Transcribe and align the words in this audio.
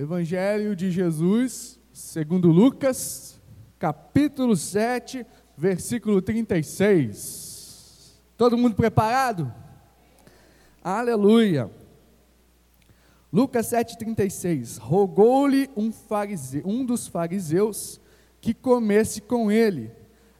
Evangelho 0.00 0.74
de 0.74 0.90
Jesus, 0.90 1.78
segundo 1.92 2.50
Lucas, 2.50 3.38
capítulo 3.78 4.56
7, 4.56 5.26
versículo 5.54 6.22
36. 6.22 8.18
Todo 8.34 8.56
mundo 8.56 8.74
preparado? 8.74 9.52
Aleluia. 10.82 11.70
Lucas 13.30 13.66
7,36. 13.66 14.78
Rogou-lhe 14.78 15.68
um, 15.76 15.92
fariseu, 15.92 16.62
um 16.64 16.82
dos 16.82 17.06
fariseus 17.06 18.00
que 18.40 18.54
comesse 18.54 19.20
com 19.20 19.52
ele, 19.52 19.92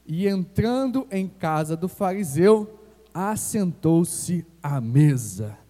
e 0.07 0.27
entrando 0.27 1.07
em 1.11 1.27
casa 1.27 1.77
do 1.77 1.87
fariseu, 1.87 2.79
assentou-se 3.13 4.43
à 4.63 4.81
mesa. 4.81 5.60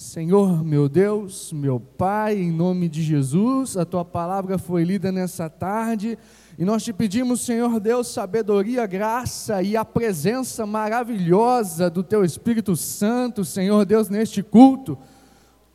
Senhor, 0.00 0.64
meu 0.64 0.88
Deus, 0.88 1.52
meu 1.52 1.78
Pai, 1.78 2.34
em 2.34 2.50
nome 2.50 2.88
de 2.88 3.02
Jesus, 3.02 3.76
a 3.76 3.84
tua 3.84 4.02
palavra 4.02 4.56
foi 4.56 4.82
lida 4.82 5.12
nessa 5.12 5.50
tarde 5.50 6.18
e 6.58 6.64
nós 6.64 6.82
te 6.82 6.90
pedimos, 6.90 7.42
Senhor 7.42 7.78
Deus, 7.78 8.08
sabedoria, 8.08 8.86
graça 8.86 9.62
e 9.62 9.76
a 9.76 9.84
presença 9.84 10.64
maravilhosa 10.64 11.90
do 11.90 12.02
teu 12.02 12.24
Espírito 12.24 12.74
Santo, 12.76 13.44
Senhor 13.44 13.84
Deus, 13.84 14.08
neste 14.08 14.42
culto. 14.42 14.96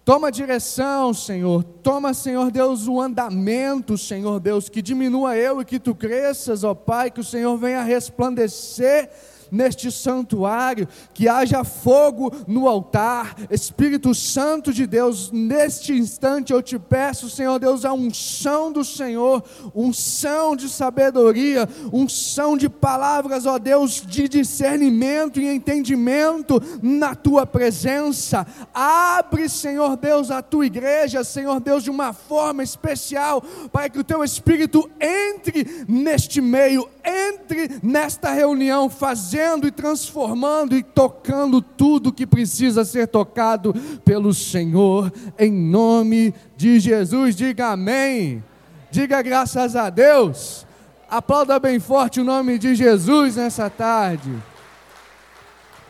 Toma 0.03 0.31
direção, 0.31 1.13
Senhor. 1.13 1.63
Toma, 1.63 2.11
Senhor 2.11 2.49
Deus, 2.49 2.87
o 2.87 2.99
andamento, 2.99 3.95
Senhor 3.95 4.39
Deus, 4.39 4.69
que 4.69 4.81
diminua 4.81 5.37
eu 5.37 5.61
e 5.61 5.65
que 5.65 5.79
tu 5.79 5.93
cresças, 5.93 6.63
ó 6.63 6.73
Pai, 6.73 7.11
que 7.11 7.19
o 7.19 7.23
Senhor 7.23 7.55
venha 7.57 7.83
resplandecer 7.83 9.07
neste 9.55 9.89
santuário, 9.89 10.87
que 11.13 11.29
haja 11.29 11.63
fogo 11.63 12.31
no 12.45 12.67
altar, 12.67 13.35
Espírito 13.49 14.13
Santo 14.13 14.73
de 14.73 14.85
Deus, 14.85 15.31
neste 15.31 15.93
instante 15.93 16.51
eu 16.51 16.61
te 16.61 16.77
peço, 16.77 17.29
Senhor 17.29 17.57
Deus, 17.57 17.85
a 17.85 17.93
unção 17.93 18.71
do 18.71 18.83
Senhor, 18.83 19.43
unção 19.73 20.55
de 20.55 20.67
sabedoria, 20.67 21.67
unção 21.91 22.57
de 22.57 22.67
palavras, 22.67 23.45
ó 23.45 23.57
Deus, 23.57 24.03
de 24.05 24.27
discernimento 24.27 25.39
e 25.39 25.47
entendimento 25.47 26.61
na 26.81 27.15
tua 27.15 27.45
presença. 27.45 28.45
Abre, 28.73 29.47
Senhor 29.47 29.95
Deus, 29.95 30.29
a 30.31 30.41
tua 30.41 30.65
igreja, 30.65 31.23
Senhor 31.23 31.61
Deus, 31.61 31.83
de 31.83 31.89
uma 31.89 32.11
forma 32.11 32.61
especial, 32.61 33.41
para 33.71 33.89
que 33.89 33.99
o 33.99 34.03
teu 34.03 34.23
Espírito 34.23 34.89
entre 34.99 35.85
neste 35.87 36.41
meio, 36.41 36.89
entre 37.03 37.79
nesta 37.81 38.31
reunião, 38.31 38.89
fazendo 38.89 39.44
e 39.67 39.71
transformando 39.71 40.75
e 40.75 40.81
tocando 40.81 41.61
tudo 41.61 42.11
que 42.11 42.25
precisa 42.25 42.83
ser 42.83 43.07
tocado 43.07 43.73
pelo 44.03 44.33
Senhor, 44.33 45.11
em 45.37 45.51
nome 45.51 46.33
de 46.57 46.79
Jesus. 46.79 47.35
Diga 47.35 47.67
amém. 47.67 48.43
Diga 48.89 49.21
graças 49.21 49.75
a 49.75 49.89
Deus. 49.89 50.65
Aplauda 51.09 51.59
bem 51.59 51.79
forte 51.79 52.19
o 52.19 52.23
nome 52.23 52.57
de 52.57 52.73
Jesus 52.73 53.35
nessa 53.35 53.69
tarde. 53.69 54.31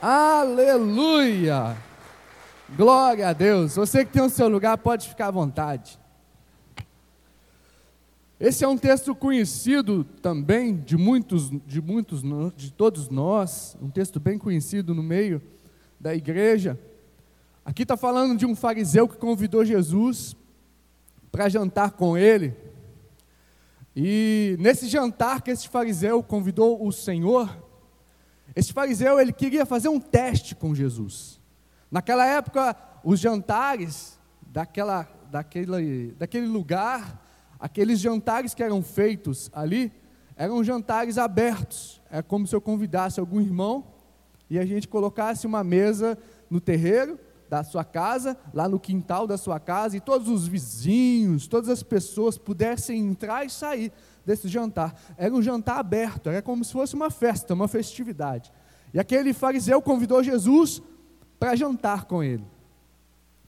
Aleluia. 0.02 1.76
Glória 2.76 3.30
a 3.30 3.34
Deus. 3.34 3.76
Você 3.76 4.04
que 4.04 4.12
tem 4.12 4.22
o 4.22 4.30
seu 4.30 4.50
lugar, 4.50 4.78
pode 4.78 5.08
ficar 5.08 5.28
à 5.28 5.32
vontade. 5.32 5.98
Esse 8.38 8.66
é 8.66 8.68
um 8.68 8.78
texto 8.78 9.16
conhecido 9.16 10.04
também 10.22 10.76
de 10.76 10.98
muitos, 10.98 11.50
de 11.66 11.82
muitos, 11.82 12.22
de 12.58 12.72
todos 12.74 13.10
nós, 13.10 13.78
um 13.82 13.90
texto 13.90 14.20
bem 14.20 14.38
conhecido 14.38 14.94
no 14.94 15.02
meio 15.02 15.42
da 15.98 16.14
igreja. 16.14 16.78
Aqui 17.64 17.84
está 17.84 17.96
falando 17.96 18.38
de 18.38 18.46
um 18.46 18.54
fariseu 18.54 19.08
que 19.08 19.16
convidou 19.16 19.64
Jesus 19.64 20.36
para 21.32 21.48
jantar 21.48 21.92
com 21.92 22.18
ele. 22.18 22.54
E 23.96 24.58
nesse 24.60 24.90
jantar 24.90 25.42
que 25.42 25.52
esse 25.52 25.70
fariseu 25.70 26.22
convidou 26.22 26.86
o 26.86 26.92
Senhor, 26.92 27.58
esse 28.54 28.74
fariseu 28.74 29.18
ele 29.18 29.32
queria 29.32 29.66
fazer 29.66 29.88
um 29.88 30.00
teste 30.00 30.54
com 30.54 30.76
Jesus. 30.76 31.40
Naquela 31.90 32.26
época, 32.26 32.76
os 33.02 33.18
jantares 33.18 34.20
daquela, 34.42 35.08
daquele, 35.32 36.12
daquele 36.20 36.48
lugar 36.48 37.25
aqueles 37.66 38.00
jantares 38.00 38.54
que 38.54 38.62
eram 38.62 38.84
feitos 38.84 39.50
ali 39.52 39.92
eram 40.38 40.64
jantares 40.64 41.18
abertos. 41.18 42.00
É 42.12 42.22
como 42.22 42.46
se 42.46 42.56
eu 42.56 42.62
convidasse 42.62 43.20
algum 43.20 43.42
irmão 43.42 43.84
e 44.48 44.60
a 44.60 44.66
gente 44.66 44.88
colocasse 44.88 45.48
uma 45.48 45.64
mesa 45.64 46.16
no 46.48 46.62
terreiro 46.62 47.20
da 47.50 47.64
sua 47.64 47.84
casa, 47.84 48.38
lá 48.54 48.70
no 48.70 48.80
quintal 48.80 49.26
da 49.26 49.36
sua 49.36 49.60
casa, 49.60 49.98
e 49.98 50.00
todos 50.00 50.30
os 50.30 50.48
vizinhos, 50.48 51.48
todas 51.48 51.70
as 51.70 51.82
pessoas 51.82 52.38
pudessem 52.38 53.00
entrar 53.00 53.44
e 53.44 53.50
sair 53.50 53.92
desse 54.24 54.48
jantar. 54.48 54.94
Era 55.18 55.34
um 55.34 55.42
jantar 55.42 55.80
aberto, 55.80 56.30
era 56.30 56.44
como 56.44 56.64
se 56.64 56.72
fosse 56.72 56.94
uma 56.94 57.10
festa, 57.10 57.56
uma 57.56 57.68
festividade. 57.68 58.52
E 58.94 59.00
aquele 59.00 59.34
fariseu 59.34 59.82
convidou 59.82 60.22
Jesus 60.22 60.84
para 61.40 61.56
jantar 61.56 62.06
com 62.06 62.22
ele. 62.22 62.46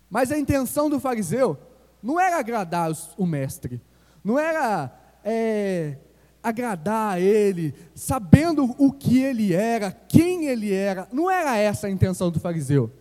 Mas 0.10 0.32
a 0.32 0.40
intenção 0.40 0.90
do 0.90 1.00
fariseu 1.00 1.56
não 2.02 2.20
era 2.20 2.40
agradar 2.40 2.92
o 3.16 3.26
mestre, 3.26 3.80
não 4.28 4.38
era 4.38 4.92
é, 5.24 6.00
agradar 6.44 7.14
a 7.14 7.20
ele, 7.22 7.74
sabendo 7.96 8.76
o 8.78 8.92
que 8.92 9.20
ele 9.22 9.54
era, 9.54 9.90
quem 9.90 10.48
ele 10.48 10.74
era, 10.74 11.08
não 11.14 11.32
era 11.32 11.56
essa 11.56 11.88
a 11.88 11.90
intenção 11.90 12.30
do 12.30 12.38
fariseu. 12.38 12.92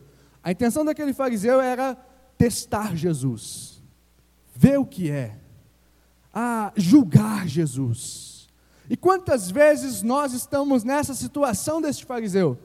A 0.41 0.53
intenção 0.53 0.85
daquele 0.85 1.13
fariseu 1.13 1.61
era 1.61 1.97
testar 2.39 2.95
Jesus, 2.95 3.83
ver 4.55 4.79
o 4.79 4.87
que 4.87 5.11
é, 5.11 5.37
a 6.33 6.71
julgar 6.77 7.49
Jesus. 7.49 8.49
E 8.89 8.97
quantas 8.97 9.51
vezes 9.51 10.03
nós 10.03 10.33
estamos 10.33 10.85
nessa 10.85 11.13
situação 11.13 11.83
deste 11.83 12.05
fariseu, 12.07 12.57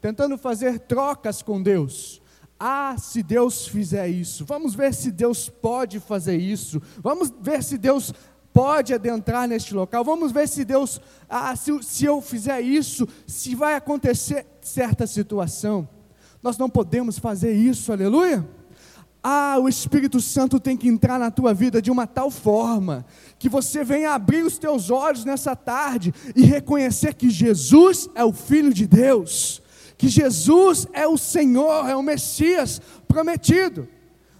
tentando 0.00 0.36
fazer 0.36 0.80
trocas 0.80 1.40
com 1.40 1.62
Deus, 1.62 2.20
ah, 2.58 2.96
se 2.98 3.22
Deus 3.22 3.68
fizer 3.68 4.08
isso, 4.08 4.44
vamos 4.44 4.74
ver 4.74 4.92
se 4.92 5.12
Deus 5.12 5.48
pode 5.48 6.00
fazer 6.00 6.36
isso, 6.36 6.82
vamos 6.98 7.32
ver 7.40 7.62
se 7.62 7.78
Deus 7.78 8.12
pode 8.52 8.92
adentrar 8.92 9.46
neste 9.46 9.72
local, 9.74 10.02
vamos 10.02 10.32
ver 10.32 10.48
se 10.48 10.64
Deus, 10.64 11.00
ah, 11.28 11.54
se, 11.54 11.80
se 11.82 12.04
eu 12.04 12.20
fizer 12.20 12.60
isso, 12.60 13.06
se 13.26 13.54
vai 13.54 13.74
acontecer 13.74 14.44
certa 14.60 15.06
situação. 15.06 15.88
Nós 16.42 16.58
não 16.58 16.68
podemos 16.68 17.18
fazer 17.18 17.52
isso, 17.52 17.92
aleluia. 17.92 18.44
Ah, 19.22 19.56
o 19.60 19.68
Espírito 19.68 20.20
Santo 20.20 20.58
tem 20.58 20.76
que 20.76 20.88
entrar 20.88 21.18
na 21.18 21.30
tua 21.30 21.54
vida 21.54 21.80
de 21.82 21.90
uma 21.90 22.06
tal 22.06 22.30
forma 22.30 23.04
que 23.38 23.48
você 23.48 23.84
venha 23.84 24.12
abrir 24.12 24.42
os 24.42 24.58
teus 24.58 24.90
olhos 24.90 25.24
nessa 25.24 25.54
tarde 25.54 26.12
e 26.34 26.42
reconhecer 26.42 27.14
que 27.14 27.30
Jesus 27.30 28.08
é 28.14 28.24
o 28.24 28.32
Filho 28.32 28.72
de 28.72 28.86
Deus 28.86 29.62
que 29.98 30.08
Jesus 30.08 30.86
é 30.92 31.06
o 31.06 31.18
Senhor, 31.18 31.86
é 31.88 31.94
o 31.94 32.02
Messias 32.02 32.80
prometido. 33.06 33.86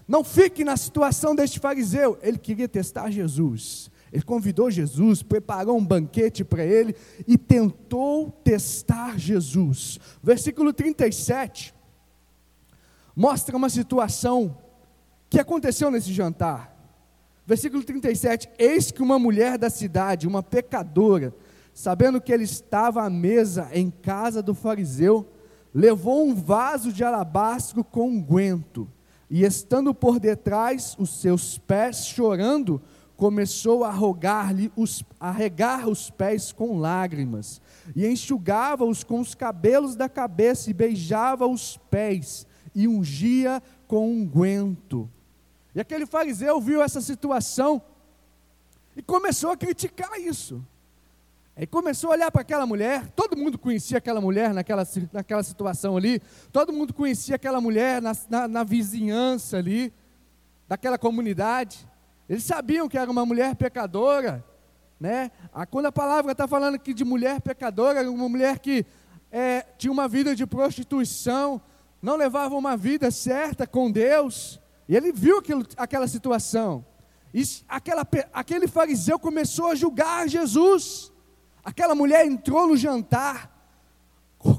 Não 0.07 0.23
fique 0.23 0.63
na 0.63 0.75
situação 0.75 1.35
deste 1.35 1.59
fariseu, 1.59 2.17
ele 2.23 2.39
queria 2.39 2.67
testar 2.67 3.11
Jesus. 3.11 3.91
Ele 4.11 4.23
convidou 4.23 4.71
Jesus, 4.71 5.21
preparou 5.21 5.77
um 5.77 5.85
banquete 5.85 6.43
para 6.43 6.65
ele 6.65 6.95
e 7.27 7.37
tentou 7.37 8.31
testar 8.43 9.19
Jesus. 9.19 9.99
Versículo 10.23 10.73
37 10.73 11.75
mostra 13.19 13.57
uma 13.57 13.69
situação 13.69 14.57
que 15.29 15.41
aconteceu 15.41 15.91
nesse 15.91 16.13
jantar. 16.13 16.73
Versículo 17.45 17.83
37: 17.83 18.49
Eis 18.57 18.91
que 18.91 19.01
uma 19.01 19.19
mulher 19.19 19.57
da 19.57 19.69
cidade, 19.69 20.25
uma 20.25 20.41
pecadora, 20.41 21.35
sabendo 21.73 22.21
que 22.21 22.31
ele 22.31 22.45
estava 22.45 23.03
à 23.03 23.09
mesa 23.09 23.69
em 23.73 23.89
casa 23.89 24.41
do 24.41 24.55
fariseu, 24.55 25.27
levou 25.73 26.27
um 26.27 26.35
vaso 26.35 26.91
de 26.91 27.03
alabastro 27.03 27.83
com 27.83 28.09
unguento, 28.09 28.89
e 29.29 29.43
estando 29.43 29.93
por 29.93 30.19
detrás 30.19 30.95
os 30.97 31.21
seus 31.21 31.57
pés 31.57 32.07
chorando, 32.07 32.81
começou 33.15 33.83
a 33.83 33.91
rogar-lhe 33.91 34.71
os, 34.75 35.03
a 35.19 35.29
regar 35.29 35.87
os 35.87 36.09
pés 36.09 36.51
com 36.51 36.79
lágrimas, 36.79 37.61
e 37.95 38.07
enxugava-os 38.07 39.03
com 39.03 39.19
os 39.19 39.35
cabelos 39.35 39.95
da 39.95 40.09
cabeça, 40.09 40.69
e 40.69 40.73
beijava 40.73 41.45
os 41.45 41.77
pés, 41.89 42.47
e 42.73 42.87
ungia 42.87 43.61
com 43.87 44.09
unguento. 44.09 45.09
E 45.75 45.79
aquele 45.79 46.05
fariseu 46.05 46.59
viu 46.59 46.81
essa 46.81 47.01
situação 47.01 47.81
e 48.95 49.01
começou 49.01 49.51
a 49.51 49.57
criticar 49.57 50.19
isso. 50.19 50.65
Aí 51.55 51.67
começou 51.67 52.11
a 52.11 52.13
olhar 52.13 52.31
para 52.31 52.41
aquela 52.41 52.65
mulher, 52.65 53.07
todo 53.15 53.35
mundo 53.35 53.57
conhecia 53.57 53.97
aquela 53.97 54.21
mulher 54.21 54.53
naquela, 54.53 54.87
naquela 55.11 55.43
situação 55.43 55.97
ali, 55.97 56.21
todo 56.51 56.71
mundo 56.71 56.93
conhecia 56.93 57.35
aquela 57.35 57.59
mulher 57.59 58.01
na, 58.01 58.13
na, 58.29 58.47
na 58.47 58.63
vizinhança 58.63 59.57
ali, 59.57 59.93
daquela 60.67 60.97
comunidade. 60.97 61.85
Eles 62.29 62.43
sabiam 62.43 62.87
que 62.87 62.97
era 62.97 63.09
uma 63.09 63.25
mulher 63.25 63.55
pecadora, 63.55 64.45
né? 64.99 65.31
Quando 65.69 65.87
a 65.87 65.91
palavra 65.91 66.31
está 66.31 66.47
falando 66.47 66.75
aqui 66.75 66.93
de 66.93 67.03
mulher 67.03 67.41
pecadora, 67.41 68.09
uma 68.09 68.29
mulher 68.29 68.59
que 68.59 68.85
é, 69.31 69.65
tinha 69.77 69.91
uma 69.91 70.07
vida 70.07 70.35
de 70.35 70.45
prostituição, 70.45 71.61
não 72.01 72.15
levava 72.15 72.55
uma 72.55 72.75
vida 72.75 73.11
certa 73.11 73.67
com 73.67 73.91
Deus, 73.91 74.59
e 74.87 74.95
ele 74.95 75.11
viu 75.11 75.37
aquilo, 75.37 75.65
aquela 75.77 76.07
situação. 76.07 76.85
E 77.33 77.43
aquela, 77.67 78.07
aquele 78.33 78.67
fariseu 78.67 79.19
começou 79.19 79.67
a 79.67 79.75
julgar 79.75 80.27
Jesus. 80.27 80.98
Aquela 81.69 81.93
mulher 81.93 82.25
entrou 82.25 82.67
no 82.67 82.75
jantar, 82.75 83.55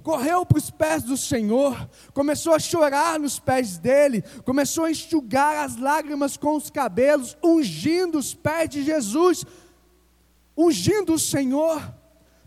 correu 0.01 0.47
para 0.47 0.59
os 0.59 0.71
pés 0.71 1.03
do 1.03 1.17
Senhor, 1.17 1.91
começou 2.15 2.55
a 2.55 2.59
chorar 2.61 3.19
nos 3.19 3.41
pés 3.41 3.79
dele, 3.79 4.23
começou 4.45 4.85
a 4.85 4.93
enxugar 4.93 5.65
as 5.65 5.75
lágrimas 5.75 6.37
com 6.37 6.55
os 6.55 6.71
cabelos, 6.71 7.37
ungindo 7.43 8.17
os 8.17 8.33
pés 8.33 8.71
de 8.71 8.85
Jesus, 8.85 9.45
ungindo 10.57 11.15
o 11.15 11.19
Senhor, 11.19 11.83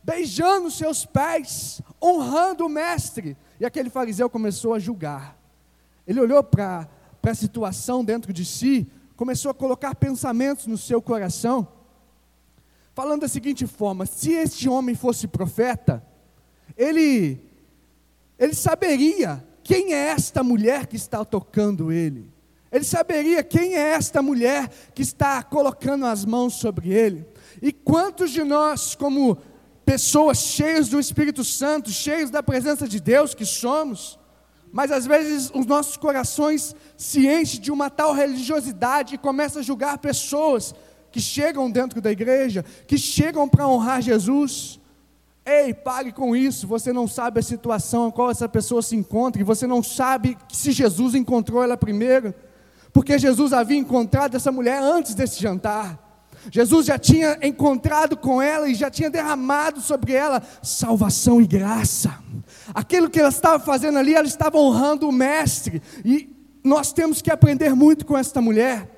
beijando 0.02 0.68
os 0.68 0.78
seus 0.78 1.06
pés, 1.06 1.82
honrando 2.02 2.66
o 2.66 2.70
Mestre. 2.70 3.36
E 3.60 3.66
aquele 3.66 3.90
fariseu 3.90 4.30
começou 4.30 4.74
a 4.74 4.80
julgar. 4.80 5.38
Ele 6.08 6.22
olhou 6.22 6.42
para 6.42 6.88
a 7.22 7.36
situação 7.36 8.02
dentro 8.06 8.32
de 8.32 8.46
si, 8.46 8.90
começou 9.18 9.52
a 9.52 9.54
colocar 9.54 9.94
pensamentos 9.94 10.68
no 10.68 10.78
seu 10.78 11.02
coração, 11.02 11.68
falando 12.94 13.22
da 13.22 13.28
seguinte 13.28 13.66
forma: 13.68 14.06
se 14.06 14.32
este 14.32 14.70
homem 14.70 14.96
fosse 14.96 15.28
profeta, 15.28 16.06
ele, 16.78 17.40
ele 18.38 18.54
saberia 18.54 19.44
quem 19.64 19.94
é 19.94 20.08
esta 20.10 20.44
mulher 20.44 20.88
que 20.88 20.96
está 20.96 21.24
tocando 21.24 21.92
ele. 21.92 22.32
Ele 22.72 22.84
saberia 22.84 23.44
quem 23.44 23.76
é 23.76 23.90
esta 23.92 24.22
mulher 24.22 24.68
que 24.96 25.04
está 25.04 25.44
colocando 25.44 26.08
as 26.08 26.26
mãos 26.26 26.56
sobre 26.56 26.92
ele. 26.92 27.24
E 27.62 27.72
quantos 27.72 28.32
de 28.32 28.44
nós, 28.44 28.96
como 28.96 29.38
pessoas 29.86 30.40
cheias 30.40 30.90
do 30.90 31.00
Espírito 31.00 31.44
Santo, 31.44 31.92
cheios 31.92 32.32
da 32.32 32.42
presença 32.42 32.88
de 32.88 33.00
Deus 33.00 33.36
que 33.36 33.46
somos, 33.46 34.18
mas 34.72 34.92
às 34.92 35.06
vezes 35.06 35.52
os 35.54 35.68
nossos 35.68 35.98
corações 35.98 36.76
se 36.98 37.28
enchem 37.28 37.62
de 37.62 37.72
uma 37.72 37.92
tal 37.92 38.12
religiosidade 38.12 39.14
e 39.14 39.20
começam 39.20 39.60
a 39.60 39.64
julgar 39.64 40.00
pessoas 40.00 40.74
que 41.14 41.22
chegam 41.22 41.70
dentro 41.70 42.02
da 42.02 42.12
igreja, 42.12 42.66
que 42.88 42.98
chegam 42.98 43.48
para 43.48 43.68
honrar 43.68 44.02
Jesus. 44.02 44.80
Ei, 45.46 45.72
pare 45.72 46.12
com 46.12 46.36
isso. 46.36 46.66
Você 46.66 46.92
não 46.92 47.08
sabe 47.08 47.40
a 47.40 47.44
situação 47.44 48.08
em 48.08 48.12
qual 48.12 48.32
essa 48.32 48.50
pessoa 48.50 48.82
se 48.82 48.96
encontra, 48.96 49.40
e 49.40 49.46
você 49.46 49.68
não 49.68 49.84
sabe 49.84 50.36
se 50.52 50.72
Jesus 50.72 51.14
encontrou 51.14 51.64
ela 51.64 51.78
primeiro, 51.78 52.34
porque 52.92 53.20
Jesus 53.20 53.54
havia 53.54 53.78
encontrado 53.78 54.36
essa 54.36 54.52
mulher 54.52 54.82
antes 54.82 55.14
desse 55.14 55.40
jantar. 55.40 56.00
Jesus 56.50 56.88
já 56.88 56.98
tinha 56.98 57.38
encontrado 57.44 58.18
com 58.18 58.42
ela 58.42 58.68
e 58.68 58.74
já 58.74 58.90
tinha 58.90 59.10
derramado 59.10 59.82
sobre 59.82 60.14
ela 60.14 60.42
salvação 60.64 61.40
e 61.40 61.46
graça. 61.46 62.18
Aquilo 62.74 63.08
que 63.08 63.20
ela 63.20 63.30
estava 63.30 63.64
fazendo 63.64 64.00
ali, 64.00 64.16
ela 64.16 64.28
estava 64.28 64.58
honrando 64.58 65.08
o 65.08 65.12
Mestre. 65.12 65.80
E 66.04 66.36
nós 66.64 66.92
temos 66.92 67.22
que 67.22 67.32
aprender 67.32 67.76
muito 67.76 68.04
com 68.04 68.18
esta 68.18 68.42
mulher. 68.42 68.93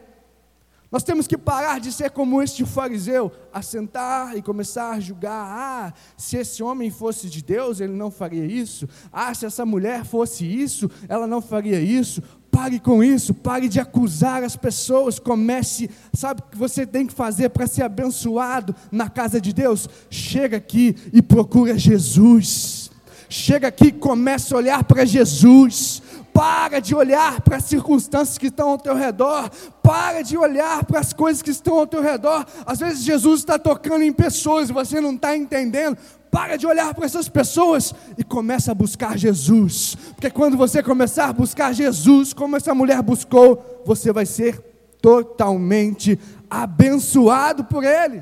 Nós 0.92 1.04
temos 1.04 1.28
que 1.28 1.38
parar 1.38 1.80
de 1.80 1.92
ser 1.92 2.12
como 2.12 2.42
este 2.42 2.64
fariseu, 2.66 3.32
assentar 3.52 4.38
e 4.38 4.42
começar 4.42 4.92
a 4.92 5.00
julgar. 5.00 5.46
Ah, 5.48 5.94
se 6.18 6.38
esse 6.38 6.62
homem 6.62 6.92
fosse 6.92 7.30
de 7.30 7.44
Deus, 7.44 7.80
ele 7.80 7.94
não 7.94 8.12
faria 8.12 8.46
isso. 8.46 8.88
Ah, 9.12 9.34
se 9.34 9.46
essa 9.46 9.66
mulher 9.66 10.06
fosse 10.06 10.46
isso, 10.46 10.90
ela 11.10 11.28
não 11.28 11.42
faria 11.42 11.80
isso. 11.80 12.22
Pare 12.52 12.80
com 12.80 13.04
isso, 13.04 13.34
pare 13.34 13.68
de 13.68 13.82
acusar 13.82 14.44
as 14.44 14.56
pessoas. 14.56 15.20
Comece, 15.20 15.90
sabe 16.14 16.40
o 16.42 16.52
que 16.52 16.58
você 16.58 16.86
tem 16.86 17.06
que 17.06 17.14
fazer 17.14 17.50
para 17.50 17.68
ser 17.68 17.84
abençoado 17.84 18.74
na 18.92 19.10
casa 19.10 19.42
de 19.42 19.52
Deus? 19.52 19.90
Chega 20.10 20.56
aqui 20.56 20.96
e 21.12 21.22
procura 21.22 21.78
Jesus. 21.78 22.90
Chega 23.28 23.68
aqui 23.68 23.88
e 23.88 23.92
começa 23.92 24.56
a 24.56 24.58
olhar 24.58 24.84
para 24.84 25.04
Jesus. 25.04 26.02
Para 26.36 26.82
de 26.82 26.94
olhar 26.94 27.40
para 27.40 27.56
as 27.56 27.64
circunstâncias 27.64 28.38
que 28.38 28.48
estão 28.48 28.72
ao 28.72 28.78
teu 28.78 28.94
redor. 28.94 29.50
Para 29.82 30.22
de 30.22 30.38
olhar 30.38 30.84
para 30.84 31.00
as 31.00 31.14
coisas 31.14 31.42
que 31.42 31.50
estão 31.50 31.80
ao 31.80 31.88
teu 31.88 32.02
redor. 32.02 32.46
Às 32.66 32.80
vezes 32.80 33.06
Jesus 33.06 33.40
está 33.40 33.58
tocando 33.58 34.04
em 34.04 34.12
pessoas 34.12 34.70
e 34.70 34.74
você 34.74 35.00
não 35.00 35.16
está 35.16 35.34
entendendo. 35.34 35.98
Para 36.30 36.58
de 36.58 36.68
olhar 36.68 36.94
para 36.94 37.06
essas 37.06 37.30
pessoas 37.30 37.96
e 38.18 38.24
começa 38.24 38.74
a 38.74 38.76
buscar 38.76 39.18
Jesus. 39.18 39.96
Porque 40.14 40.30
quando 40.30 40.58
você 40.58 40.84
começar 40.84 41.30
a 41.30 41.34
buscar 41.34 41.72
Jesus, 41.72 42.34
como 42.34 42.58
essa 42.58 42.76
mulher 42.76 43.02
buscou, 43.02 43.84
você 43.86 44.12
vai 44.12 44.26
ser 44.26 44.60
totalmente 45.02 46.20
abençoado 46.50 47.64
por 47.64 47.86
Ele. 47.86 48.22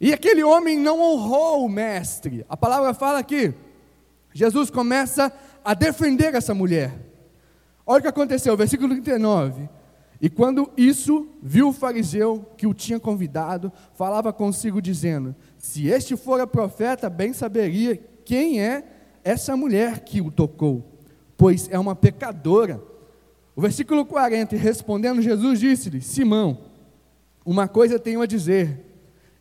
E 0.00 0.14
aquele 0.14 0.44
homem 0.44 0.78
não 0.78 1.00
honrou 1.00 1.64
o 1.64 1.68
mestre. 1.68 2.46
A 2.48 2.56
palavra 2.56 2.94
fala 2.94 3.24
que 3.24 3.52
Jesus 4.36 4.70
começa 4.70 5.26
a 5.26 5.32
defender 5.74 6.34
essa 6.34 6.54
mulher. 6.54 6.92
Olha 7.86 7.98
o 7.98 8.02
que 8.02 8.08
aconteceu, 8.08 8.56
versículo 8.56 8.88
39. 8.90 9.68
E 10.20 10.30
quando 10.30 10.70
isso, 10.76 11.28
viu 11.42 11.68
o 11.68 11.72
fariseu 11.72 12.46
que 12.56 12.66
o 12.66 12.72
tinha 12.72 12.98
convidado, 12.98 13.72
falava 13.94 14.32
consigo, 14.32 14.80
dizendo: 14.80 15.34
Se 15.58 15.86
este 15.88 16.16
fora 16.16 16.46
profeta, 16.46 17.10
bem 17.10 17.32
saberia 17.32 18.00
quem 18.24 18.60
é 18.60 18.84
essa 19.22 19.56
mulher 19.56 20.00
que 20.00 20.20
o 20.20 20.30
tocou, 20.30 21.00
pois 21.36 21.68
é 21.70 21.78
uma 21.78 21.94
pecadora. 21.94 22.82
O 23.54 23.60
versículo 23.60 24.04
40, 24.04 24.56
respondendo, 24.56 25.20
Jesus 25.20 25.60
disse-lhe: 25.60 26.00
Simão, 26.00 26.58
uma 27.44 27.68
coisa 27.68 27.98
tenho 27.98 28.22
a 28.22 28.26
dizer. 28.26 28.84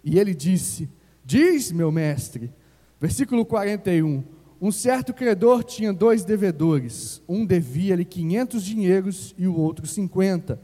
E 0.04 0.20
ele 0.20 0.36
disse: 0.36 0.90
Diz, 1.24 1.72
meu 1.72 1.92
mestre. 1.92 2.54
Versículo 3.00 3.46
41. 3.46 4.35
Um 4.62 4.72
certo 4.72 5.14
credor 5.14 5.64
tinha 5.64 5.92
dois 5.92 6.24
devedores, 6.24 7.22
um 7.28 7.46
devia-lhe 7.46 8.06
quinhentos 8.06 8.64
dinheiros 8.64 9.36
e 9.38 9.48
o 9.48 9.56
outro 9.58 9.86
cinquenta. 9.86 10.60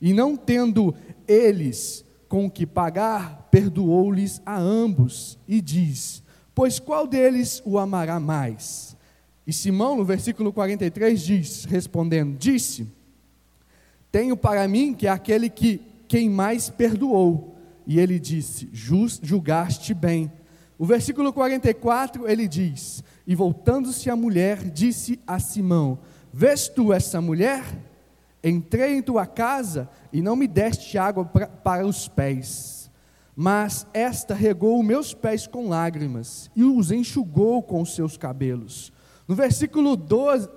E 0.00 0.12
não 0.12 0.36
tendo 0.36 0.94
eles 1.28 2.04
com 2.28 2.50
que 2.50 2.66
pagar, 2.66 3.48
perdoou-lhes 3.50 4.40
a 4.44 4.58
ambos 4.58 5.38
e 5.46 5.60
diz: 5.60 6.22
Pois 6.54 6.78
qual 6.78 7.06
deles 7.06 7.62
o 7.64 7.78
amará 7.78 8.18
mais? 8.18 8.96
E 9.46 9.52
Simão, 9.52 9.96
no 9.96 10.04
versículo 10.04 10.52
43, 10.52 11.20
diz, 11.20 11.64
respondendo: 11.64 12.36
Disse: 12.36 12.86
Tenho 14.10 14.36
para 14.36 14.66
mim 14.66 14.92
que 14.92 15.06
é 15.06 15.10
aquele 15.10 15.48
que 15.48 15.80
quem 16.08 16.28
mais 16.28 16.68
perdoou. 16.68 17.56
E 17.86 18.00
ele 18.00 18.18
disse: 18.18 18.68
Julgaste 18.72 19.94
bem. 19.94 20.32
O 20.78 20.84
versículo 20.84 21.32
44 21.32 22.28
ele 22.28 22.48
diz: 22.48 23.04
E 23.26 23.34
voltando-se 23.34 24.08
a 24.08 24.16
mulher, 24.16 24.70
disse 24.70 25.18
a 25.26 25.38
Simão: 25.38 25.98
Vês 26.32 26.68
tu 26.68 26.92
essa 26.92 27.20
mulher? 27.20 27.64
Entrei 28.44 28.96
em 28.96 29.02
tua 29.02 29.26
casa 29.26 29.88
e 30.12 30.22
não 30.22 30.36
me 30.36 30.46
deste 30.46 30.96
água 30.96 31.24
pra, 31.24 31.48
para 31.48 31.84
os 31.84 32.06
pés, 32.06 32.90
mas 33.34 33.86
esta 33.92 34.34
regou 34.34 34.80
meus 34.82 35.12
pés 35.12 35.46
com 35.46 35.68
lágrimas 35.68 36.48
e 36.54 36.62
os 36.62 36.92
enxugou 36.92 37.62
com 37.62 37.82
os 37.82 37.94
seus 37.94 38.16
cabelos. 38.16 38.92
No 39.26 39.34
versículo 39.34 39.96
12, 39.96 40.48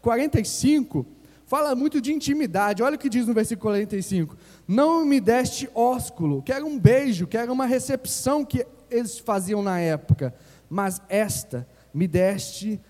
45, 0.00 1.04
fala 1.44 1.74
muito 1.74 2.00
de 2.00 2.12
intimidade. 2.12 2.82
Olha 2.82 2.94
o 2.94 2.98
que 2.98 3.08
diz 3.08 3.26
no 3.26 3.34
versículo 3.34 3.72
45: 3.72 4.36
Não 4.68 5.04
me 5.04 5.20
deste 5.20 5.68
ósculo, 5.74 6.42
que 6.42 6.52
era 6.52 6.64
um 6.64 6.78
beijo, 6.78 7.26
que 7.26 7.36
era 7.36 7.52
uma 7.52 7.66
recepção 7.66 8.44
que 8.44 8.64
eles 8.88 9.18
faziam 9.18 9.62
na 9.62 9.80
época, 9.80 10.32
mas 10.70 11.02
esta 11.08 11.66
me 11.92 12.06
deste, 12.06 12.80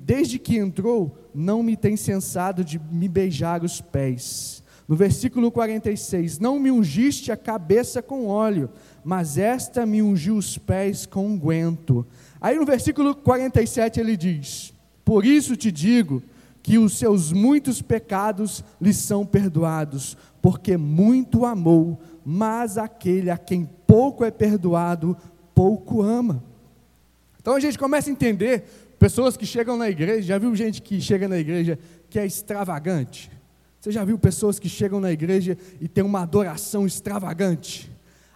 desde 0.00 0.38
que 0.38 0.56
entrou, 0.56 1.16
não 1.34 1.62
me 1.62 1.76
tem 1.76 1.96
censado 1.96 2.64
de 2.64 2.78
me 2.78 3.08
beijar 3.08 3.62
os 3.62 3.80
pés. 3.80 4.62
No 4.88 4.96
versículo 4.96 5.52
46, 5.52 6.38
não 6.38 6.58
me 6.58 6.70
ungiste 6.70 7.30
a 7.30 7.36
cabeça 7.36 8.00
com 8.00 8.26
óleo, 8.26 8.70
mas 9.04 9.36
esta 9.36 9.84
me 9.84 10.02
ungiu 10.02 10.36
os 10.36 10.56
pés 10.56 11.04
com 11.04 11.26
unguento. 11.26 12.06
Aí 12.40 12.56
no 12.56 12.64
versículo 12.64 13.14
47 13.14 14.00
ele 14.00 14.16
diz: 14.16 14.72
Por 15.04 15.26
isso 15.26 15.56
te 15.56 15.70
digo 15.70 16.22
que 16.62 16.78
os 16.78 16.98
seus 16.98 17.32
muitos 17.32 17.82
pecados 17.82 18.64
lhe 18.80 18.92
são 18.94 19.26
perdoados, 19.26 20.16
porque 20.40 20.76
muito 20.76 21.44
amou, 21.44 21.98
mas 22.24 22.78
aquele 22.78 23.30
a 23.30 23.36
quem 23.36 23.68
pouco 23.86 24.24
é 24.24 24.30
perdoado, 24.30 25.16
pouco 25.54 26.02
ama. 26.02 26.42
Então 27.48 27.56
a 27.56 27.60
gente 27.60 27.78
começa 27.78 28.10
a 28.10 28.12
entender 28.12 28.64
pessoas 28.98 29.34
que 29.34 29.46
chegam 29.46 29.74
na 29.74 29.88
igreja, 29.88 30.20
já 30.20 30.36
viu 30.36 30.54
gente 30.54 30.82
que 30.82 31.00
chega 31.00 31.26
na 31.26 31.38
igreja 31.38 31.78
que 32.10 32.18
é 32.18 32.26
extravagante? 32.26 33.30
Você 33.80 33.90
já 33.90 34.04
viu 34.04 34.18
pessoas 34.18 34.58
que 34.58 34.68
chegam 34.68 35.00
na 35.00 35.10
igreja 35.10 35.56
e 35.80 35.88
tem 35.88 36.04
uma 36.04 36.20
adoração 36.20 36.86
extravagante? 36.86 37.90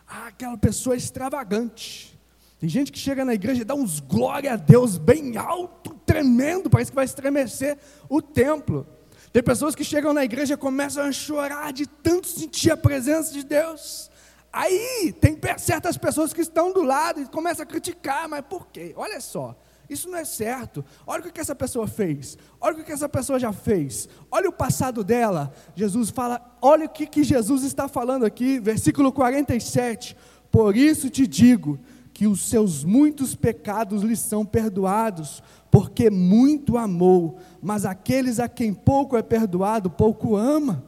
Ah, 0.09 0.29
aquela 0.29 0.57
pessoa 0.57 0.95
é 0.95 0.97
extravagante. 0.97 2.19
Tem 2.59 2.71
gente 2.71 2.91
que 2.91 2.99
chega 2.99 3.23
na 3.23 3.35
igreja 3.35 3.61
e 3.61 3.65
dá 3.67 3.75
uns 3.75 4.01
glória 4.01 4.55
a 4.55 4.57
Deus 4.57 4.97
bem 4.97 5.37
alto, 5.37 5.93
tremendo, 6.07 6.71
parece 6.71 6.91
que 6.91 6.95
vai 6.95 7.05
estremecer 7.05 7.77
o 8.09 8.23
templo. 8.23 8.87
Tem 9.31 9.43
pessoas 9.43 9.75
que 9.75 9.85
chegam 9.85 10.15
na 10.15 10.25
igreja 10.25 10.55
e 10.55 10.57
começam 10.57 11.05
a 11.05 11.13
chorar 11.13 11.71
de 11.71 11.87
tanto 11.87 12.29
sentir 12.29 12.71
a 12.71 12.79
presença 12.79 13.31
de 13.31 13.45
Deus. 13.45 14.11
Aí 14.53 15.15
tem 15.19 15.39
certas 15.57 15.97
pessoas 15.97 16.33
que 16.33 16.43
estão 16.43 16.73
do 16.73 16.83
lado 16.83 17.21
e 17.23 17.27
começam 17.27 17.63
a 17.63 17.67
criticar, 17.67 18.29
mas 18.29 18.43
por 18.43 18.67
quê? 18.67 18.93
Olha 18.97 19.21
só, 19.21 19.57
Isso 19.89 20.09
não 20.09 20.19
é 20.19 20.25
certo. 20.25 20.85
Olha 21.07 21.27
o 21.27 21.33
que 21.33 21.41
essa 21.41 21.55
pessoa 21.55 21.87
fez. 21.87 22.39
Olha 22.61 22.81
o 22.81 22.85
que 22.85 22.93
essa 22.93 23.09
pessoa 23.09 23.39
já 23.39 23.53
fez. 23.53 24.09
Olha 24.31 24.49
o 24.49 24.53
passado 24.53 25.03
dela. 25.03 25.53
Jesus 25.75 26.11
fala, 26.11 26.57
olha 26.63 26.87
o 26.87 26.89
que, 26.89 27.07
que 27.07 27.25
Jesus 27.25 27.63
está 27.63 27.89
falando 27.89 28.25
aqui, 28.25 28.59
versículo 28.61 29.13
47. 29.13 30.17
Por 30.51 30.77
isso 30.77 31.11
te 31.11 31.27
digo 31.27 31.79
que 32.13 32.27
os 32.27 32.49
seus 32.49 32.85
muitos 32.85 33.35
pecados 33.35 34.03
lhe 34.03 34.17
são 34.17 34.45
perdoados, 34.45 35.43
porque 35.71 36.11
muito 36.11 36.77
amou, 36.77 37.39
mas 37.61 37.87
aqueles 37.87 38.39
a 38.39 38.49
quem 38.49 38.75
pouco 38.75 39.17
é 39.17 39.23
perdoado, 39.23 39.91
pouco 39.91 40.37
ama. 40.37 40.85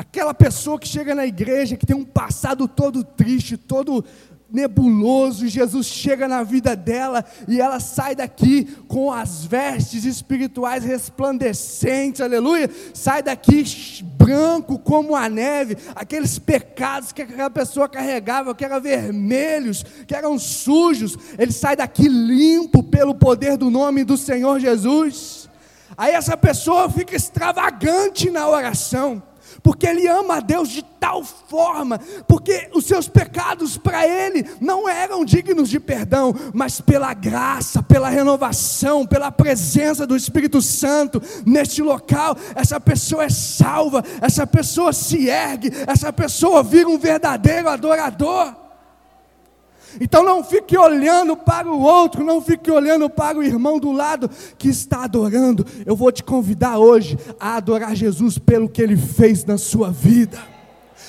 Aquela 0.00 0.32
pessoa 0.32 0.78
que 0.78 0.88
chega 0.88 1.14
na 1.14 1.26
igreja, 1.26 1.76
que 1.76 1.84
tem 1.84 1.94
um 1.94 2.06
passado 2.06 2.66
todo 2.66 3.04
triste, 3.04 3.58
todo 3.58 4.02
nebuloso, 4.50 5.46
Jesus 5.46 5.88
chega 5.88 6.26
na 6.26 6.42
vida 6.42 6.74
dela 6.74 7.22
e 7.46 7.60
ela 7.60 7.78
sai 7.80 8.14
daqui 8.14 8.64
com 8.88 9.12
as 9.12 9.44
vestes 9.44 10.06
espirituais 10.06 10.84
resplandecentes, 10.84 12.22
aleluia. 12.22 12.70
Sai 12.94 13.22
daqui 13.22 13.62
branco 14.16 14.78
como 14.78 15.14
a 15.14 15.28
neve, 15.28 15.76
aqueles 15.94 16.38
pecados 16.38 17.12
que 17.12 17.20
aquela 17.20 17.50
pessoa 17.50 17.86
carregava, 17.86 18.54
que 18.54 18.64
eram 18.64 18.80
vermelhos, 18.80 19.84
que 20.06 20.14
eram 20.14 20.38
sujos, 20.38 21.14
ele 21.38 21.52
sai 21.52 21.76
daqui 21.76 22.08
limpo 22.08 22.82
pelo 22.82 23.14
poder 23.14 23.58
do 23.58 23.68
nome 23.68 24.02
do 24.02 24.16
Senhor 24.16 24.58
Jesus. 24.60 25.50
Aí 25.94 26.14
essa 26.14 26.38
pessoa 26.38 26.88
fica 26.88 27.14
extravagante 27.14 28.30
na 28.30 28.48
oração 28.48 29.22
porque 29.62 29.86
ele 29.86 30.06
ama 30.06 30.36
a 30.36 30.40
Deus 30.40 30.68
de 30.68 30.82
tal 30.82 31.24
forma, 31.24 31.98
porque 32.28 32.68
os 32.74 32.84
seus 32.84 33.08
pecados 33.08 33.76
para 33.76 34.06
ele 34.06 34.44
não 34.60 34.88
eram 34.88 35.24
dignos 35.24 35.68
de 35.68 35.80
perdão, 35.80 36.34
mas 36.52 36.80
pela 36.80 37.14
graça, 37.14 37.82
pela 37.82 38.08
renovação, 38.08 39.06
pela 39.06 39.30
presença 39.32 40.06
do 40.06 40.16
Espírito 40.16 40.60
Santo 40.60 41.22
neste 41.46 41.82
local, 41.82 42.36
essa 42.54 42.80
pessoa 42.80 43.24
é 43.24 43.30
salva, 43.30 44.04
essa 44.20 44.46
pessoa 44.46 44.92
se 44.92 45.28
ergue, 45.28 45.72
essa 45.86 46.12
pessoa 46.12 46.62
vira 46.62 46.88
um 46.88 46.98
verdadeiro 46.98 47.68
adorador. 47.68 48.69
Então 50.00 50.22
não 50.22 50.44
fique 50.44 50.76
olhando 50.76 51.36
para 51.36 51.68
o 51.70 51.80
outro, 51.80 52.22
não 52.24 52.40
fique 52.42 52.70
olhando 52.70 53.08
para 53.08 53.38
o 53.38 53.42
irmão 53.42 53.78
do 53.78 53.90
lado 53.90 54.30
que 54.58 54.68
está 54.68 55.04
adorando. 55.04 55.64
Eu 55.86 55.96
vou 55.96 56.12
te 56.12 56.22
convidar 56.22 56.78
hoje 56.78 57.18
a 57.38 57.56
adorar 57.56 57.94
Jesus 57.96 58.38
pelo 58.38 58.68
que 58.68 58.82
ele 58.82 58.96
fez 58.96 59.44
na 59.44 59.56
sua 59.56 59.90
vida. 59.90 60.38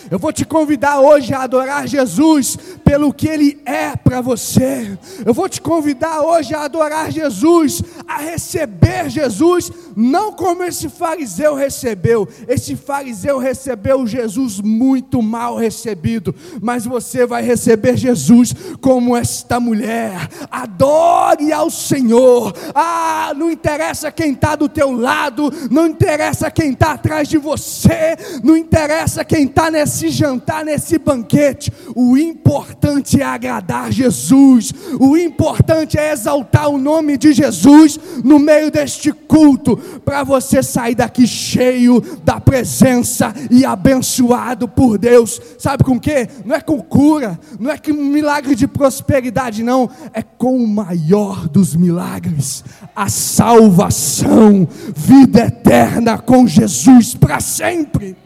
Eu 0.09 0.17
vou 0.17 0.33
te 0.33 0.45
convidar 0.45 0.99
hoje 0.99 1.33
a 1.33 1.43
adorar 1.43 1.87
Jesus 1.87 2.57
pelo 2.83 3.13
que 3.13 3.27
Ele 3.27 3.61
é 3.65 3.95
para 3.95 4.21
você. 4.21 4.97
Eu 5.25 5.33
vou 5.33 5.47
te 5.47 5.61
convidar 5.61 6.21
hoje 6.21 6.55
a 6.55 6.63
adorar 6.63 7.11
Jesus, 7.11 7.81
a 8.07 8.17
receber 8.17 9.09
Jesus, 9.09 9.71
não 9.95 10.31
como 10.33 10.63
esse 10.63 10.89
fariseu 10.89 11.55
recebeu. 11.55 12.27
Esse 12.47 12.75
fariseu 12.75 13.37
recebeu 13.37 14.07
Jesus 14.07 14.59
muito 14.59 15.21
mal 15.21 15.57
recebido, 15.57 16.33
mas 16.61 16.85
você 16.85 17.25
vai 17.25 17.43
receber 17.43 17.97
Jesus 17.97 18.53
como 18.79 19.15
esta 19.15 19.59
mulher. 19.59 20.27
Adore 20.49 21.51
ao 21.53 21.69
Senhor. 21.69 22.53
Ah, 22.73 23.33
não 23.35 23.51
interessa 23.51 24.11
quem 24.11 24.31
está 24.31 24.55
do 24.55 24.67
teu 24.67 24.91
lado, 24.91 25.51
não 25.69 25.87
interessa 25.87 26.49
quem 26.49 26.71
está 26.71 26.93
atrás 26.93 27.27
de 27.27 27.37
você, 27.37 28.17
não 28.43 28.57
interessa 28.57 29.23
quem 29.23 29.45
está 29.45 29.69
nesse 29.69 29.90
nesse 29.91 30.09
jantar, 30.09 30.63
nesse 30.63 30.97
banquete, 30.97 31.71
o 31.93 32.17
importante 32.17 33.21
é 33.21 33.25
agradar 33.25 33.91
Jesus, 33.91 34.73
o 34.97 35.17
importante 35.17 35.97
é 35.97 36.13
exaltar 36.13 36.69
o 36.69 36.77
nome 36.77 37.17
de 37.17 37.33
Jesus 37.33 37.99
no 38.23 38.39
meio 38.39 38.71
deste 38.71 39.11
culto, 39.11 39.75
para 40.05 40.23
você 40.23 40.63
sair 40.63 40.95
daqui 40.95 41.27
cheio 41.27 41.99
da 42.23 42.39
presença 42.39 43.33
e 43.49 43.65
abençoado 43.65 44.65
por 44.65 44.97
Deus. 44.97 45.41
Sabe 45.59 45.83
com 45.83 45.99
que? 45.99 46.27
Não 46.45 46.55
é 46.55 46.61
com 46.61 46.81
cura, 46.81 47.37
não 47.59 47.69
é 47.69 47.77
com 47.77 47.91
milagre 47.91 48.55
de 48.55 48.67
prosperidade, 48.67 49.61
não, 49.61 49.89
é 50.13 50.21
com 50.21 50.55
o 50.55 50.67
maior 50.67 51.49
dos 51.49 51.75
milagres, 51.75 52.63
a 52.95 53.09
salvação, 53.09 54.65
vida 54.95 55.41
eterna 55.41 56.17
com 56.17 56.47
Jesus 56.47 57.13
para 57.13 57.41
sempre 57.41 58.20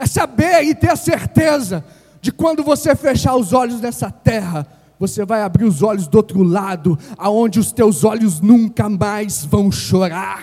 é 0.00 0.06
saber 0.06 0.64
e 0.64 0.74
ter 0.74 0.90
a 0.90 0.96
certeza 0.96 1.84
de 2.22 2.32
quando 2.32 2.64
você 2.64 2.96
fechar 2.96 3.36
os 3.36 3.52
olhos 3.52 3.82
nessa 3.82 4.10
terra, 4.10 4.66
você 4.98 5.24
vai 5.24 5.42
abrir 5.42 5.64
os 5.64 5.82
olhos 5.82 6.06
do 6.06 6.16
outro 6.16 6.42
lado, 6.42 6.98
aonde 7.16 7.58
os 7.58 7.70
teus 7.70 8.02
olhos 8.02 8.40
nunca 8.40 8.88
mais 8.88 9.44
vão 9.44 9.70
chorar, 9.70 10.42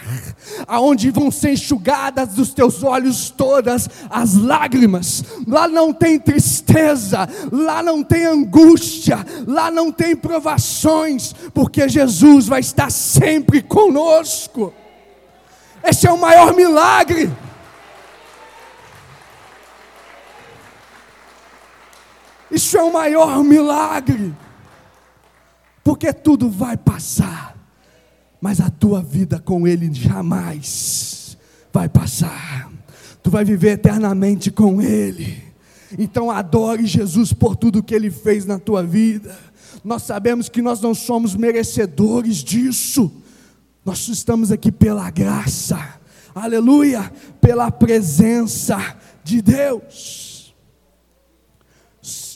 aonde 0.67 1.11
vão 1.11 1.29
ser 1.31 1.53
enxugadas 1.53 2.29
dos 2.29 2.53
teus 2.53 2.83
olhos 2.83 3.31
todas 3.31 3.89
as 4.09 4.35
lágrimas. 4.35 5.23
Lá 5.47 5.67
não 5.67 5.91
tem 5.91 6.19
tristeza, 6.19 7.27
lá 7.51 7.81
não 7.81 8.03
tem 8.03 8.25
angústia, 8.25 9.25
lá 9.47 9.69
não 9.69 9.91
tem 9.91 10.15
provações, 10.15 11.33
porque 11.53 11.87
Jesus 11.89 12.47
vai 12.47 12.59
estar 12.59 12.91
sempre 12.91 13.61
conosco. 13.61 14.73
Esse 15.83 16.07
é 16.07 16.11
o 16.11 16.17
maior 16.19 16.55
milagre. 16.55 17.31
Isso 22.57 22.75
é 22.75 22.81
o 22.81 22.91
maior 22.91 23.43
milagre. 23.43 24.33
Porque 25.83 26.11
tudo 26.11 26.49
vai 26.49 26.75
passar, 26.75 27.55
mas 28.41 28.59
a 28.59 28.67
tua 28.67 28.99
vida 28.99 29.37
com 29.39 29.67
Ele 29.67 29.93
jamais 29.93 31.37
vai 31.71 31.87
passar. 31.87 32.67
Tu 33.21 33.29
vai 33.29 33.45
viver 33.45 33.73
eternamente 33.73 34.49
com 34.49 34.81
Ele. 34.81 35.37
Então 35.99 36.31
adore 36.31 36.87
Jesus 36.87 37.31
por 37.31 37.55
tudo 37.55 37.83
que 37.83 37.93
Ele 37.93 38.09
fez 38.09 38.43
na 38.43 38.57
tua 38.57 38.81
vida. 38.81 39.37
Nós 39.83 40.01
sabemos 40.01 40.49
que 40.49 40.59
nós 40.59 40.81
não 40.81 40.95
somos 40.95 41.35
merecedores 41.35 42.37
disso. 42.37 43.11
Nós 43.85 44.07
estamos 44.07 44.51
aqui 44.51 44.71
pela 44.71 45.11
graça, 45.11 45.77
aleluia, 46.33 47.13
pela 47.39 47.69
presença 47.69 48.97
de 49.23 49.43
Deus 49.43 50.36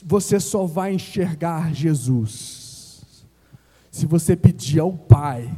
você 0.06 0.40
só 0.40 0.66
vai 0.66 0.94
enxergar 0.94 1.74
Jesus 1.74 2.62
se 3.92 4.06
você 4.06 4.36
pedir 4.36 4.80
ao 4.80 4.94
Pai 4.94 5.52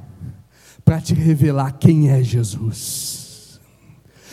para 0.84 1.00
te 1.00 1.14
revelar 1.14 1.72
quem 1.74 2.10
é 2.10 2.24
Jesus. 2.24 3.60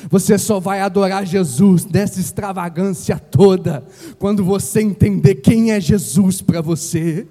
Você 0.08 0.38
só 0.38 0.58
vai 0.58 0.80
adorar 0.80 1.26
Jesus 1.26 1.84
nessa 1.84 2.18
extravagância 2.18 3.18
toda 3.18 3.84
quando 4.18 4.42
você 4.42 4.80
entender 4.80 5.36
quem 5.36 5.72
é 5.72 5.80
Jesus 5.80 6.40
para 6.40 6.62
você. 6.62 7.26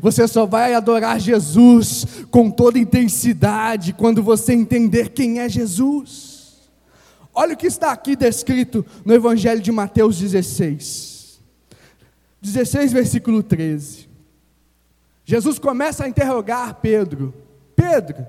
Você 0.00 0.26
só 0.28 0.46
vai 0.46 0.74
adorar 0.74 1.20
Jesus 1.20 2.06
com 2.30 2.50
toda 2.50 2.78
intensidade 2.78 3.92
quando 3.92 4.22
você 4.22 4.52
entender 4.52 5.10
quem 5.10 5.40
é 5.40 5.48
Jesus. 5.48 6.34
Olha 7.34 7.54
o 7.54 7.56
que 7.56 7.66
está 7.66 7.90
aqui 7.90 8.14
descrito 8.14 8.86
no 9.04 9.12
Evangelho 9.12 9.60
de 9.60 9.72
Mateus 9.72 10.18
16. 10.18 11.13
16, 12.44 12.92
versículo 12.92 13.42
13. 13.42 14.06
Jesus 15.24 15.58
começa 15.58 16.04
a 16.04 16.08
interrogar 16.08 16.74
Pedro: 16.74 17.32
Pedro, 17.74 18.26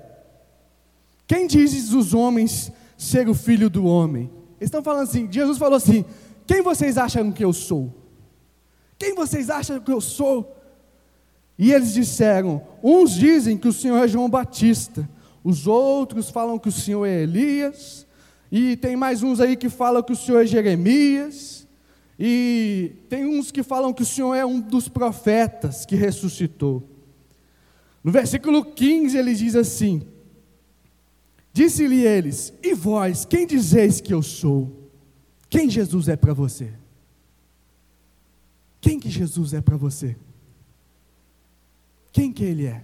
quem 1.26 1.46
dizes 1.46 1.92
os 1.92 2.14
homens 2.14 2.72
ser 2.96 3.28
o 3.28 3.34
filho 3.34 3.68
do 3.68 3.84
homem? 3.84 4.30
Eles 4.58 4.68
estão 4.68 4.82
falando 4.82 5.02
assim: 5.02 5.30
Jesus 5.30 5.58
falou 5.58 5.76
assim: 5.76 6.02
Quem 6.46 6.62
vocês 6.62 6.96
acham 6.96 7.30
que 7.30 7.44
eu 7.44 7.52
sou? 7.52 7.92
Quem 8.98 9.14
vocês 9.14 9.50
acham 9.50 9.78
que 9.78 9.92
eu 9.92 10.00
sou? 10.00 10.56
E 11.58 11.70
eles 11.70 11.92
disseram: 11.92 12.62
Uns 12.82 13.12
dizem 13.12 13.58
que 13.58 13.68
o 13.68 13.72
Senhor 13.72 14.02
é 14.02 14.08
João 14.08 14.30
Batista, 14.30 15.06
os 15.44 15.66
outros 15.66 16.30
falam 16.30 16.58
que 16.58 16.70
o 16.70 16.72
Senhor 16.72 17.04
é 17.04 17.22
Elias, 17.22 18.06
e 18.50 18.78
tem 18.78 18.96
mais 18.96 19.22
uns 19.22 19.40
aí 19.40 19.56
que 19.56 19.68
falam 19.68 20.02
que 20.02 20.12
o 20.12 20.16
Senhor 20.16 20.42
é 20.42 20.46
Jeremias. 20.46 21.65
E 22.18 22.96
tem 23.08 23.26
uns 23.26 23.50
que 23.50 23.62
falam 23.62 23.92
que 23.92 24.02
o 24.02 24.06
Senhor 24.06 24.34
é 24.34 24.44
um 24.44 24.60
dos 24.60 24.88
profetas 24.88 25.84
que 25.84 25.94
ressuscitou. 25.94 26.88
No 28.02 28.10
versículo 28.10 28.64
15 28.64 29.16
ele 29.16 29.34
diz 29.34 29.54
assim: 29.54 30.02
Disse-lhe 31.52 32.06
eles: 32.06 32.54
E 32.62 32.74
vós, 32.74 33.24
quem 33.26 33.46
dizeis 33.46 34.00
que 34.00 34.14
eu 34.14 34.22
sou? 34.22 34.90
Quem 35.50 35.68
Jesus 35.68 36.08
é 36.08 36.16
para 36.16 36.32
você? 36.32 36.72
Quem 38.80 38.98
que 38.98 39.10
Jesus 39.10 39.52
é 39.52 39.60
para 39.60 39.76
você? 39.76 40.16
Quem 42.12 42.32
que 42.32 42.44
ele 42.44 42.66
é? 42.66 42.82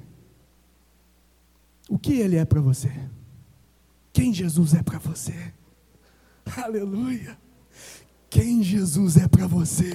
O 1.88 1.98
que 1.98 2.14
ele 2.14 2.36
é 2.36 2.44
para 2.44 2.60
você? 2.60 2.92
Quem 4.12 4.32
Jesus 4.32 4.74
é 4.74 4.82
para 4.82 4.98
você? 4.98 5.54
Aleluia 6.56 7.41
quem 8.32 8.62
Jesus 8.62 9.18
é 9.18 9.28
para 9.28 9.46
você, 9.46 9.94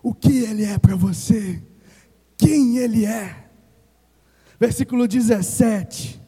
o 0.00 0.14
que 0.14 0.44
Ele 0.44 0.64
é 0.64 0.78
para 0.78 0.94
você, 0.94 1.60
quem 2.38 2.78
Ele 2.78 3.04
é. 3.04 3.48
Versículo 4.58 5.08
17. 5.08 6.22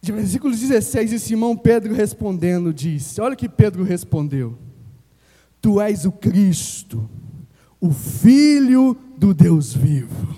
De 0.00 0.10
versículo 0.10 0.56
16, 0.56 1.12
e 1.12 1.18
Simão 1.18 1.54
Pedro 1.54 1.92
respondendo 1.92 2.72
disse: 2.72 3.20
Olha 3.20 3.36
que 3.36 3.46
Pedro 3.46 3.84
respondeu: 3.84 4.58
Tu 5.60 5.78
és 5.78 6.06
o 6.06 6.12
Cristo, 6.12 7.10
o 7.78 7.92
Filho 7.92 8.96
do 9.18 9.34
Deus 9.34 9.74
vivo. 9.74 10.34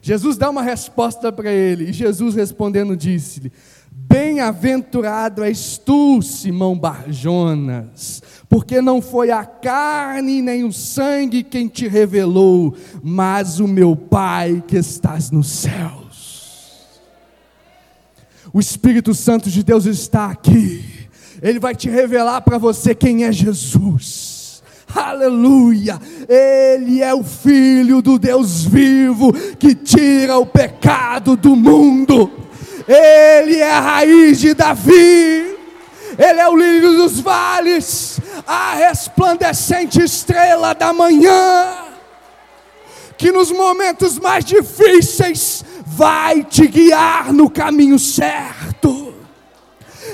Jesus 0.00 0.36
dá 0.36 0.50
uma 0.50 0.62
resposta 0.62 1.32
para 1.32 1.50
ele, 1.50 1.90
e 1.90 1.92
Jesus 1.92 2.36
respondendo 2.36 2.96
disse-lhe: 2.96 3.50
Bem-aventurado 3.96 5.44
és 5.44 5.78
tu, 5.78 6.20
Simão 6.20 6.76
Barjonas, 6.76 8.20
porque 8.48 8.80
não 8.80 9.00
foi 9.00 9.30
a 9.30 9.44
carne 9.44 10.42
nem 10.42 10.64
o 10.64 10.72
sangue 10.72 11.44
quem 11.44 11.68
te 11.68 11.86
revelou, 11.86 12.74
mas 13.02 13.60
o 13.60 13.68
meu 13.68 13.94
Pai 13.94 14.64
que 14.66 14.76
estás 14.76 15.30
nos 15.30 15.48
céus. 15.48 16.82
O 18.52 18.58
Espírito 18.58 19.14
Santo 19.14 19.48
de 19.48 19.62
Deus 19.62 19.84
está 19.84 20.26
aqui. 20.26 20.84
Ele 21.40 21.60
vai 21.60 21.74
te 21.74 21.88
revelar 21.88 22.40
para 22.40 22.58
você 22.58 22.96
quem 22.96 23.24
é 23.24 23.30
Jesus. 23.30 24.62
Aleluia! 24.92 26.00
Ele 26.28 27.00
é 27.00 27.14
o 27.14 27.22
Filho 27.22 28.02
do 28.02 28.18
Deus 28.18 28.64
vivo 28.64 29.32
que 29.58 29.74
tira 29.74 30.36
o 30.36 30.46
pecado 30.46 31.36
do 31.36 31.54
mundo. 31.54 32.43
Ele 32.86 33.60
é 33.60 33.70
a 33.70 33.80
raiz 33.80 34.40
de 34.40 34.54
Davi. 34.54 35.54
Ele 36.18 36.40
é 36.40 36.48
o 36.48 36.56
lírio 36.56 36.92
dos 36.92 37.20
vales, 37.20 38.20
a 38.46 38.74
resplandecente 38.74 40.00
estrela 40.00 40.72
da 40.72 40.92
manhã, 40.92 41.74
que 43.16 43.32
nos 43.32 43.50
momentos 43.50 44.18
mais 44.18 44.44
difíceis 44.44 45.64
vai 45.84 46.44
te 46.44 46.66
guiar 46.66 47.32
no 47.32 47.50
caminho 47.50 47.98
certo. 47.98 49.12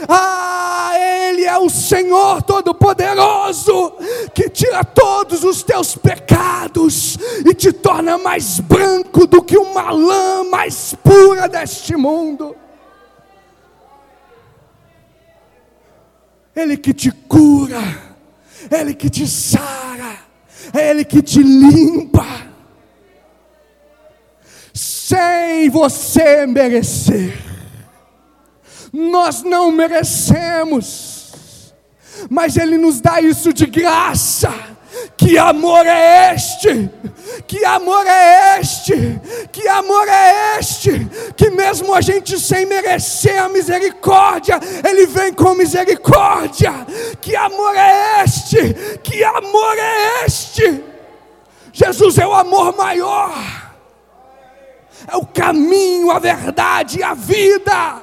Ah, 0.08 0.92
Ele 0.94 1.44
é 1.44 1.58
o 1.58 1.68
Senhor 1.68 2.42
Todo-Poderoso, 2.42 3.92
que 4.34 4.48
tira 4.48 4.82
todos 4.82 5.44
os 5.44 5.62
teus 5.62 5.94
pecados 5.94 7.18
e 7.44 7.52
te 7.52 7.72
torna 7.72 8.16
mais 8.16 8.58
branco 8.58 9.26
do 9.26 9.42
que 9.42 9.58
uma 9.58 9.90
lã 9.90 10.44
mais 10.44 10.94
pura 11.02 11.46
deste 11.46 11.94
mundo. 11.94 12.56
Ele 16.60 16.76
que 16.76 16.92
te 16.92 17.10
cura, 17.10 17.80
Ele 18.70 18.94
que 18.94 19.08
te 19.08 19.26
sara, 19.26 20.18
é 20.72 20.90
Ele 20.90 21.04
que 21.04 21.22
te 21.22 21.42
limpa 21.42 22.26
sem 24.72 25.68
você 25.70 26.46
merecer. 26.46 27.36
Nós 28.92 29.42
não 29.42 29.72
merecemos, 29.72 31.74
mas 32.28 32.56
Ele 32.56 32.76
nos 32.76 33.00
dá 33.00 33.20
isso 33.20 33.52
de 33.52 33.66
graça. 33.66 34.52
Que 35.16 35.38
amor 35.38 35.86
é 35.86 36.34
este? 36.34 36.90
Que 37.46 37.64
amor 37.64 38.06
é 38.06 38.60
este? 38.60 39.20
Que 39.52 39.68
amor 39.68 40.08
é 40.08 40.58
este? 40.58 41.08
Que 41.36 41.50
mesmo 41.50 41.94
a 41.94 42.00
gente 42.00 42.38
sem 42.38 42.66
merecer 42.66 43.38
a 43.38 43.48
misericórdia, 43.48 44.58
Ele 44.88 45.06
vem 45.06 45.32
com 45.32 45.54
misericórdia. 45.54 46.72
Que 47.20 47.36
amor 47.36 47.76
é 47.76 48.24
este? 48.24 48.98
Que 49.02 49.22
amor 49.24 49.78
é 49.78 50.24
este? 50.26 50.84
Jesus 51.72 52.18
é 52.18 52.26
o 52.26 52.34
amor 52.34 52.76
maior 52.76 53.70
é 55.08 55.16
o 55.16 55.26
caminho, 55.26 56.10
a 56.10 56.18
verdade 56.18 56.98
e 56.98 57.02
a 57.02 57.14
vida. 57.14 58.02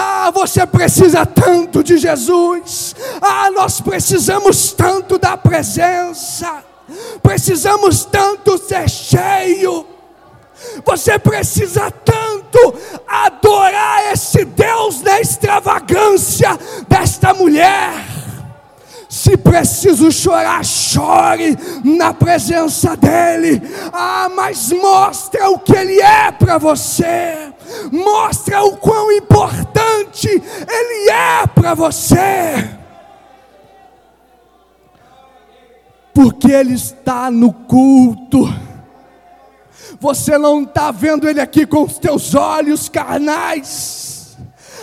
Ah, 0.00 0.30
você 0.30 0.64
precisa 0.64 1.26
tanto 1.26 1.82
de 1.82 1.96
Jesus. 1.98 2.94
Ah, 3.20 3.50
nós 3.50 3.80
precisamos 3.80 4.72
tanto 4.72 5.18
da 5.18 5.36
presença. 5.36 6.62
Precisamos 7.20 8.04
tanto 8.04 8.56
ser 8.58 8.88
cheio. 8.88 9.84
Você 10.84 11.18
precisa 11.18 11.90
tanto 11.90 12.74
adorar 13.08 14.12
esse 14.12 14.44
Deus 14.44 15.02
na 15.02 15.20
extravagância 15.20 16.56
desta 16.88 17.34
mulher. 17.34 18.17
Se 19.18 19.36
preciso 19.36 20.12
chorar, 20.12 20.64
chore 20.64 21.58
na 21.82 22.14
presença 22.14 22.96
dEle. 22.96 23.60
Ah, 23.92 24.30
mas 24.32 24.70
mostra 24.70 25.50
o 25.50 25.58
que 25.58 25.76
Ele 25.76 26.00
é 26.00 26.30
para 26.30 26.56
você. 26.56 27.52
Mostra 27.90 28.62
o 28.62 28.76
quão 28.76 29.10
importante 29.10 30.28
Ele 30.28 31.10
é 31.10 31.46
para 31.48 31.74
você. 31.74 32.70
Porque 36.14 36.52
Ele 36.52 36.74
está 36.74 37.28
no 37.28 37.52
culto. 37.52 38.48
Você 39.98 40.38
não 40.38 40.62
está 40.62 40.92
vendo 40.92 41.28
Ele 41.28 41.40
aqui 41.40 41.66
com 41.66 41.82
os 41.82 41.98
teus 41.98 42.36
olhos 42.36 42.88
carnais 42.88 44.07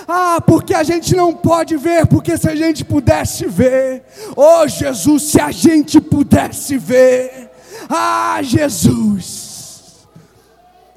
ah, 0.08 0.40
porque 0.40 0.74
a 0.74 0.84
gente 0.84 1.16
não 1.16 1.34
pode 1.34 1.76
ver, 1.78 2.06
porque 2.06 2.38
se 2.38 2.48
a 2.48 2.56
gente 2.56 2.86
pudesse 2.86 3.46
ver, 3.48 4.04
oh 4.36 4.68
Jesus, 4.68 5.24
se 5.24 5.42
a 5.42 5.50
gente 5.50 6.00
pudesse 6.00 6.78
ver, 6.78 7.50
ah, 7.90 8.40
Jesus, 8.42 10.08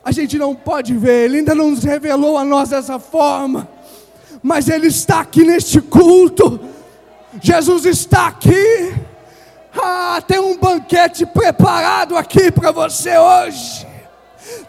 a 0.05 0.13
gente 0.13 0.39
não 0.39 0.55
pode 0.55 0.95
ver, 0.95 1.25
Ele 1.25 1.39
ainda 1.39 1.55
não 1.55 1.71
nos 1.71 1.83
revelou 1.83 2.37
a 2.37 2.45
nós 2.45 2.69
dessa 2.69 2.99
forma, 2.99 3.67
mas 4.43 4.69
Ele 4.69 4.89
está 4.89 5.21
aqui 5.21 5.43
neste 5.43 5.81
culto, 5.81 6.61
Jesus 7.41 7.87
está 7.87 8.27
aqui, 8.27 8.95
ah, 9.75 10.23
tem 10.27 10.39
um 10.39 10.59
banquete 10.59 11.25
preparado 11.25 12.15
aqui 12.15 12.51
para 12.51 12.71
você 12.73 13.17
hoje. 13.17 13.88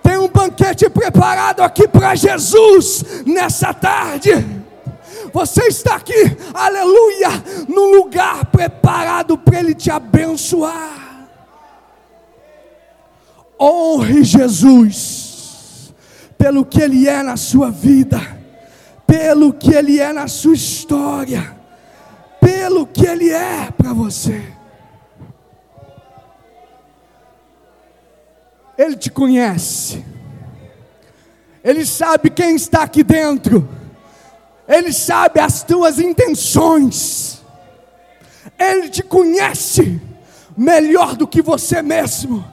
Tem 0.02 0.18
um 0.18 0.28
banquete 0.28 0.90
preparado 0.90 1.62
aqui 1.62 1.88
para 1.88 2.16
Jesus 2.16 3.24
nessa 3.26 3.74
tarde. 3.74 4.32
Você 5.34 5.68
está 5.68 5.96
aqui, 5.96 6.38
aleluia, 6.54 7.30
no 7.68 7.98
lugar 7.98 8.46
preparado 8.46 9.38
para 9.38 9.60
Ele 9.60 9.76
te 9.76 9.92
abençoar. 9.92 11.28
Honre 13.60 14.24
Jesus, 14.24 15.94
pelo 16.38 16.66
que 16.66 16.82
Ele 16.82 17.08
é 17.08 17.22
na 17.22 17.38
sua 17.38 17.70
vida, 17.70 18.20
pelo 19.06 19.54
que 19.54 19.74
Ele 19.74 20.00
é 20.00 20.14
na 20.14 20.28
sua 20.28 20.54
história, 20.54 21.56
pelo 22.40 22.88
que 22.88 23.06
Ele 23.06 23.30
é 23.30 23.70
para 23.72 23.94
você. 23.94 24.59
Ele 28.80 28.96
te 28.96 29.12
conhece. 29.12 30.06
Ele 31.62 31.86
sabe 31.86 32.30
quem 32.30 32.56
está 32.56 32.84
aqui 32.84 33.04
dentro. 33.04 33.68
Ele 34.66 34.94
sabe 34.94 35.42
as 35.42 35.62
tuas 35.64 36.00
intenções. 36.00 37.42
Ele 38.58 38.88
te 38.88 39.04
conhece 39.04 40.02
melhor 40.56 41.18
do 41.18 41.28
que 41.28 41.42
você 41.42 41.82
mesmo. 41.82 42.46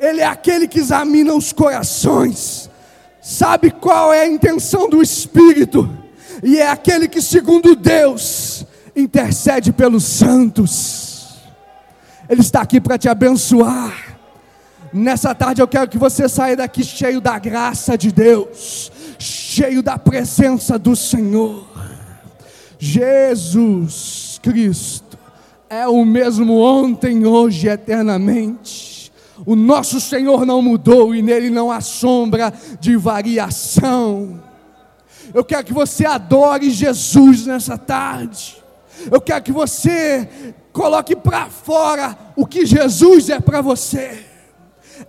Ele 0.00 0.22
é 0.22 0.26
aquele 0.26 0.66
que 0.66 0.80
examina 0.80 1.32
os 1.32 1.52
corações, 1.52 2.68
sabe 3.20 3.70
qual 3.70 4.12
é 4.12 4.22
a 4.22 4.28
intenção 4.28 4.88
do 4.88 5.00
Espírito, 5.02 5.88
e 6.42 6.58
é 6.58 6.68
aquele 6.68 7.06
que, 7.08 7.20
segundo 7.22 7.76
Deus, 7.76 8.64
intercede 8.94 9.72
pelos 9.72 10.04
santos. 10.04 11.09
Ele 12.30 12.42
está 12.42 12.60
aqui 12.60 12.80
para 12.80 12.96
te 12.96 13.08
abençoar. 13.08 14.16
Nessa 14.92 15.34
tarde 15.34 15.60
eu 15.60 15.66
quero 15.66 15.90
que 15.90 15.98
você 15.98 16.28
saia 16.28 16.56
daqui 16.56 16.84
cheio 16.84 17.20
da 17.20 17.36
graça 17.40 17.98
de 17.98 18.12
Deus, 18.12 18.92
cheio 19.18 19.82
da 19.82 19.98
presença 19.98 20.78
do 20.78 20.94
Senhor. 20.94 21.66
Jesus 22.78 24.38
Cristo 24.40 25.18
é 25.68 25.88
o 25.88 26.04
mesmo 26.04 26.60
ontem, 26.60 27.26
hoje 27.26 27.66
e 27.66 27.70
eternamente. 27.70 29.12
O 29.44 29.56
nosso 29.56 30.00
Senhor 30.00 30.46
não 30.46 30.62
mudou 30.62 31.12
e 31.12 31.22
nele 31.22 31.50
não 31.50 31.70
há 31.70 31.80
sombra 31.80 32.52
de 32.78 32.96
variação. 32.96 34.40
Eu 35.34 35.44
quero 35.44 35.64
que 35.64 35.72
você 35.72 36.06
adore 36.06 36.70
Jesus 36.70 37.44
nessa 37.44 37.76
tarde. 37.76 38.56
Eu 39.10 39.20
quero 39.20 39.42
que 39.42 39.52
você 39.52 40.54
Coloque 40.72 41.16
para 41.16 41.46
fora 41.46 42.16
o 42.36 42.46
que 42.46 42.64
Jesus 42.64 43.28
é 43.28 43.40
para 43.40 43.60
você, 43.60 44.24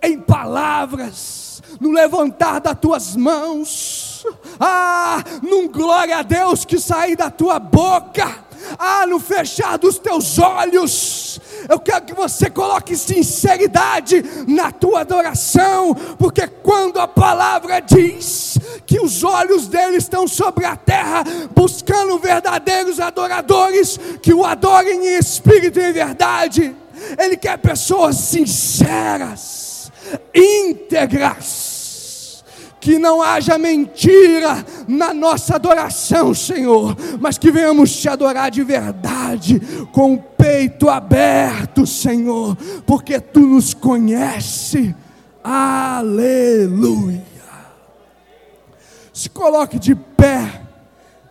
em 0.02 0.18
palavras, 0.18 1.62
no 1.80 1.90
levantar 1.90 2.60
das 2.60 2.78
tuas 2.78 3.14
mãos, 3.16 4.26
ah, 4.58 5.22
num 5.42 5.68
glória 5.68 6.18
a 6.18 6.22
Deus 6.22 6.64
que 6.64 6.78
sair 6.78 7.16
da 7.16 7.30
tua 7.30 7.58
boca, 7.58 8.44
ah, 8.78 9.06
no 9.06 9.20
fechar 9.20 9.78
dos 9.78 9.98
teus 9.98 10.38
olhos, 10.38 11.40
Eu 11.68 11.78
quero 11.78 12.04
que 12.04 12.14
você 12.14 12.50
coloque 12.50 12.96
sinceridade 12.96 14.22
na 14.46 14.70
tua 14.72 15.00
adoração, 15.00 15.94
porque 16.18 16.46
quando 16.46 16.98
a 16.98 17.08
palavra 17.08 17.80
diz 17.80 18.58
que 18.86 19.00
os 19.00 19.22
olhos 19.22 19.68
dele 19.68 19.96
estão 19.96 20.26
sobre 20.26 20.64
a 20.64 20.76
terra, 20.76 21.24
buscando 21.54 22.18
verdadeiros 22.18 23.00
adoradores 23.00 23.98
que 24.20 24.34
o 24.34 24.44
adorem 24.44 25.06
em 25.06 25.18
espírito 25.18 25.78
e 25.78 25.90
em 25.90 25.92
verdade, 25.92 26.74
ele 27.18 27.36
quer 27.36 27.58
pessoas 27.58 28.16
sinceras, 28.16 29.90
íntegras 30.34 31.61
que 32.82 32.98
não 32.98 33.22
haja 33.22 33.56
mentira 33.56 34.66
na 34.88 35.14
nossa 35.14 35.54
adoração, 35.54 36.34
Senhor, 36.34 36.96
mas 37.20 37.38
que 37.38 37.52
venhamos 37.52 37.94
te 37.94 38.08
adorar 38.08 38.50
de 38.50 38.64
verdade, 38.64 39.60
com 39.92 40.14
o 40.14 40.18
peito 40.18 40.90
aberto, 40.90 41.86
Senhor, 41.86 42.56
porque 42.84 43.20
tu 43.20 43.38
nos 43.38 43.72
conhece. 43.72 44.92
Aleluia. 45.44 47.22
Se 49.12 49.30
coloque 49.30 49.78
de 49.78 49.94
pé 49.94 50.62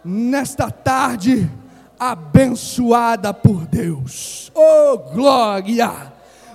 nesta 0.06 0.72
tarde 0.72 1.52
abençoada 2.00 3.34
por 3.34 3.68
Deus. 3.68 4.50
Oh, 4.56 4.98
glória! 5.14 6.14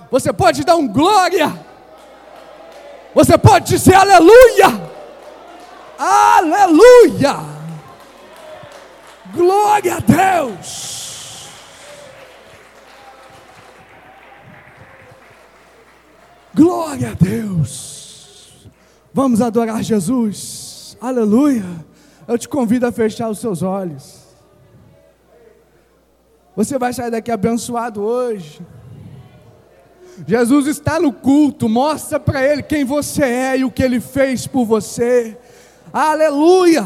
Você 0.09 0.33
pode 0.33 0.63
dar 0.63 0.75
um 0.75 0.87
glória? 0.87 1.66
Você 3.17 3.35
pode 3.35 3.65
dizer 3.65 3.95
aleluia. 3.95 4.91
Aleluia. 5.97 7.35
Glória 9.33 9.95
a 9.95 9.99
Deus. 9.99 11.49
Glória 16.53 17.09
a 17.09 17.13
Deus. 17.15 18.69
Vamos 19.11 19.41
adorar 19.41 19.81
Jesus. 19.81 20.95
Aleluia. 21.01 21.65
Eu 22.27 22.37
te 22.37 22.47
convido 22.47 22.85
a 22.85 22.91
fechar 22.91 23.29
os 23.29 23.39
seus 23.39 23.63
olhos. 23.63 24.27
Você 26.55 26.77
vai 26.77 26.93
sair 26.93 27.09
daqui 27.09 27.31
abençoado 27.31 27.99
hoje. 27.99 28.61
Jesus 30.25 30.67
está 30.67 30.99
no 30.99 31.11
culto, 31.11 31.69
mostra 31.69 32.19
para 32.19 32.43
ele 32.43 32.63
quem 32.63 32.83
você 32.83 33.23
é 33.23 33.57
e 33.59 33.65
o 33.65 33.71
que 33.71 33.83
ele 33.83 33.99
fez 33.99 34.47
por 34.47 34.65
você. 34.65 35.37
Aleluia! 35.93 36.85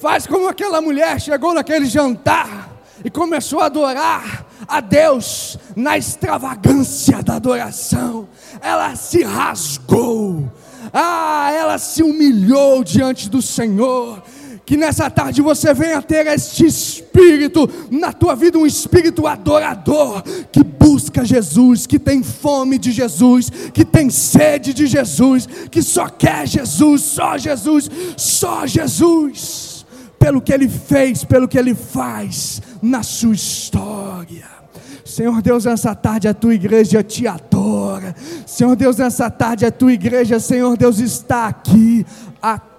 Faz 0.00 0.26
como 0.26 0.48
aquela 0.48 0.80
mulher 0.80 1.20
chegou 1.20 1.54
naquele 1.54 1.86
jantar 1.86 2.70
e 3.04 3.10
começou 3.10 3.60
a 3.60 3.66
adorar 3.66 4.46
a 4.66 4.80
Deus 4.80 5.58
na 5.76 5.96
extravagância 5.96 7.22
da 7.22 7.36
adoração. 7.36 8.28
Ela 8.60 8.96
se 8.96 9.22
rasgou. 9.22 10.50
Ah, 10.92 11.50
ela 11.52 11.78
se 11.78 12.02
humilhou 12.02 12.84
diante 12.84 13.28
do 13.28 13.40
Senhor 13.40 14.22
que 14.66 14.76
nessa 14.76 15.10
tarde 15.10 15.42
você 15.42 15.74
venha 15.74 16.00
ter 16.00 16.26
este 16.26 16.64
espírito 16.66 17.68
na 17.90 18.12
tua 18.12 18.34
vida, 18.34 18.58
um 18.58 18.66
espírito 18.66 19.26
adorador, 19.26 20.22
que 20.50 20.64
busca 20.64 21.24
Jesus, 21.24 21.86
que 21.86 21.98
tem 21.98 22.22
fome 22.22 22.78
de 22.78 22.90
Jesus, 22.90 23.50
que 23.72 23.84
tem 23.84 24.08
sede 24.08 24.72
de 24.72 24.86
Jesus, 24.86 25.46
que 25.70 25.82
só 25.82 26.08
quer 26.08 26.46
Jesus, 26.46 27.02
só 27.02 27.36
Jesus, 27.36 27.90
só 28.16 28.66
Jesus, 28.66 29.84
pelo 30.18 30.40
que 30.40 30.52
Ele 30.52 30.68
fez, 30.68 31.24
pelo 31.24 31.46
que 31.46 31.58
Ele 31.58 31.74
faz 31.74 32.62
na 32.80 33.02
sua 33.02 33.34
história. 33.34 34.54
Senhor 35.04 35.42
Deus, 35.42 35.66
nessa 35.66 35.94
tarde 35.94 36.26
a 36.26 36.34
tua 36.34 36.54
igreja 36.54 37.02
te 37.02 37.26
adora. 37.26 38.16
Senhor 38.46 38.74
Deus, 38.74 38.96
nessa 38.96 39.30
tarde 39.30 39.66
a 39.66 39.70
tua 39.70 39.92
igreja, 39.92 40.40
Senhor 40.40 40.76
Deus, 40.76 40.98
está 40.98 41.46
aqui. 41.46 42.04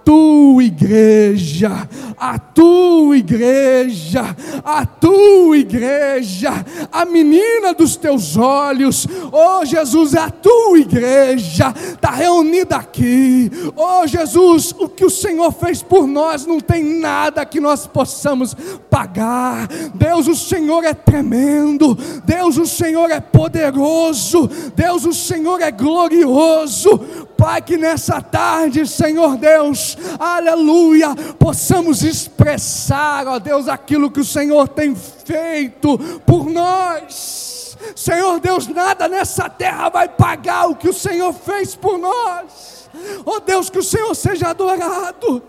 Tua 0.05 0.63
igreja, 0.63 1.89
a 2.15 2.37
tua 2.37 3.17
igreja, 3.17 4.35
a 4.63 4.85
tua 4.85 5.57
igreja, 5.57 6.63
a 6.91 7.05
menina 7.05 7.73
dos 7.73 7.95
teus 7.95 8.37
olhos, 8.37 9.07
oh 9.31 9.65
Jesus, 9.65 10.13
é 10.13 10.19
a 10.19 10.29
tua 10.29 10.77
igreja, 10.77 11.73
está 11.75 12.11
reunida 12.11 12.75
aqui, 12.75 13.51
oh 13.75 14.05
Jesus, 14.05 14.75
o 14.77 14.87
que 14.87 15.03
o 15.03 15.09
Senhor 15.09 15.51
fez 15.51 15.81
por 15.81 16.05
nós 16.05 16.45
não 16.45 16.59
tem 16.59 16.83
nada 16.83 17.43
que 17.43 17.59
nós 17.59 17.87
possamos 17.87 18.55
pagar, 18.89 19.67
Deus, 19.95 20.27
o 20.27 20.35
Senhor 20.35 20.83
é 20.83 20.93
tremendo, 20.93 21.97
Deus, 22.23 22.57
o 22.57 22.67
Senhor 22.67 23.09
é 23.09 23.19
poderoso, 23.19 24.47
Deus, 24.75 25.03
o 25.03 25.13
Senhor 25.13 25.59
é 25.61 25.71
glorioso, 25.71 26.99
Pai, 27.35 27.61
que 27.61 27.75
nessa 27.75 28.21
tarde, 28.21 28.87
Senhor 28.87 29.35
Deus, 29.35 29.94
aleluia, 30.19 31.15
possamos 31.39 32.03
expressar, 32.03 33.27
ó 33.27 33.39
Deus, 33.39 33.67
aquilo 33.67 34.11
que 34.11 34.19
o 34.19 34.25
Senhor 34.25 34.67
tem 34.67 34.95
feito 34.95 35.97
por 36.25 36.45
nós. 36.45 37.77
Senhor 37.95 38.39
Deus, 38.39 38.67
nada 38.67 39.07
nessa 39.07 39.49
terra 39.49 39.89
vai 39.89 40.07
pagar 40.07 40.69
o 40.69 40.75
que 40.75 40.89
o 40.89 40.93
Senhor 40.93 41.33
fez 41.33 41.75
por 41.75 41.97
nós. 41.97 42.89
Ó 43.25 43.39
Deus, 43.39 43.69
que 43.69 43.79
o 43.79 43.83
Senhor 43.83 44.15
seja 44.15 44.49
adorado. 44.49 45.41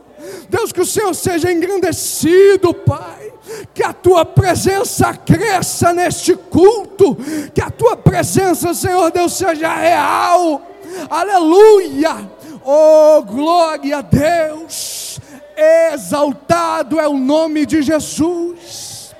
Deus, 0.48 0.72
que 0.72 0.80
o 0.80 0.86
Senhor 0.86 1.14
seja 1.14 1.52
engrandecido, 1.52 2.74
Pai. 2.74 3.32
Que 3.72 3.84
a 3.84 3.92
tua 3.92 4.24
presença 4.24 5.14
cresça 5.14 5.92
neste 5.92 6.34
culto. 6.34 7.16
Que 7.54 7.60
a 7.60 7.70
tua 7.70 7.96
presença, 7.96 8.74
Senhor 8.74 9.10
Deus, 9.10 9.34
seja 9.34 9.74
real 9.74 10.62
aleluia, 11.10 12.30
oh 12.66 13.22
glória 13.22 13.98
a 13.98 14.02
Deus, 14.02 15.20
exaltado 15.56 16.98
é 16.98 17.08
o 17.08 17.16
nome 17.16 17.64
de 17.64 17.80
Jesus, 17.80 19.14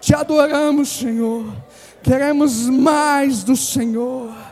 te 0.00 0.14
adoramos, 0.14 0.88
Senhor, 0.88 1.46
queremos 2.02 2.68
mais 2.68 3.44
do 3.44 3.56
Senhor. 3.56 4.42